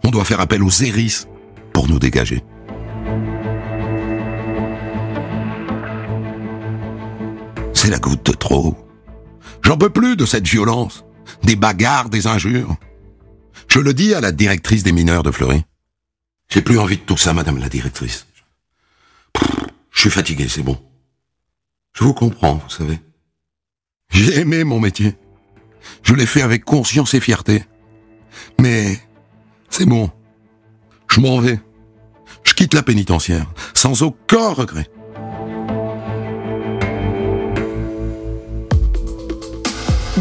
On 0.03 0.09
doit 0.09 0.25
faire 0.25 0.39
appel 0.41 0.63
aux 0.63 0.71
ERIS 0.71 1.27
pour 1.73 1.87
nous 1.87 1.99
dégager. 1.99 2.43
C'est 7.71 7.91
la 7.91 7.99
goutte 7.99 8.25
de 8.25 8.31
trop. 8.31 8.75
J'en 9.61 9.77
peux 9.77 9.91
plus 9.91 10.15
de 10.15 10.25
cette 10.25 10.47
violence, 10.47 11.05
des 11.43 11.55
bagarres, 11.55 12.09
des 12.09 12.25
injures. 12.25 12.75
Je 13.75 13.81
le 13.81 13.93
dis 13.93 14.13
à 14.13 14.21
la 14.21 14.31
directrice 14.31 14.83
des 14.83 14.93
mineurs 14.93 15.21
de 15.21 15.31
Fleury. 15.31 15.65
J'ai 16.47 16.61
plus 16.61 16.79
envie 16.79 16.95
de 16.95 17.01
tout 17.01 17.17
ça, 17.17 17.33
madame 17.33 17.57
la 17.57 17.67
directrice. 17.67 18.25
Je 19.91 19.99
suis 19.99 20.09
fatigué, 20.09 20.47
c'est 20.47 20.63
bon. 20.63 20.81
Je 21.91 22.05
vous 22.05 22.13
comprends, 22.13 22.53
vous 22.53 22.69
savez. 22.69 23.01
J'ai 24.11 24.39
aimé 24.39 24.63
mon 24.63 24.79
métier. 24.79 25.17
Je 26.03 26.13
l'ai 26.13 26.25
fait 26.25 26.41
avec 26.41 26.63
conscience 26.63 27.13
et 27.15 27.19
fierté. 27.19 27.65
Mais 28.61 28.97
c'est 29.69 29.85
bon. 29.85 30.09
Je 31.11 31.19
m'en 31.19 31.41
vais. 31.41 31.59
Je 32.45 32.53
quitte 32.53 32.75
la 32.75 32.81
pénitentiaire, 32.81 33.51
sans 33.73 34.03
aucun 34.03 34.53
regret. 34.53 34.89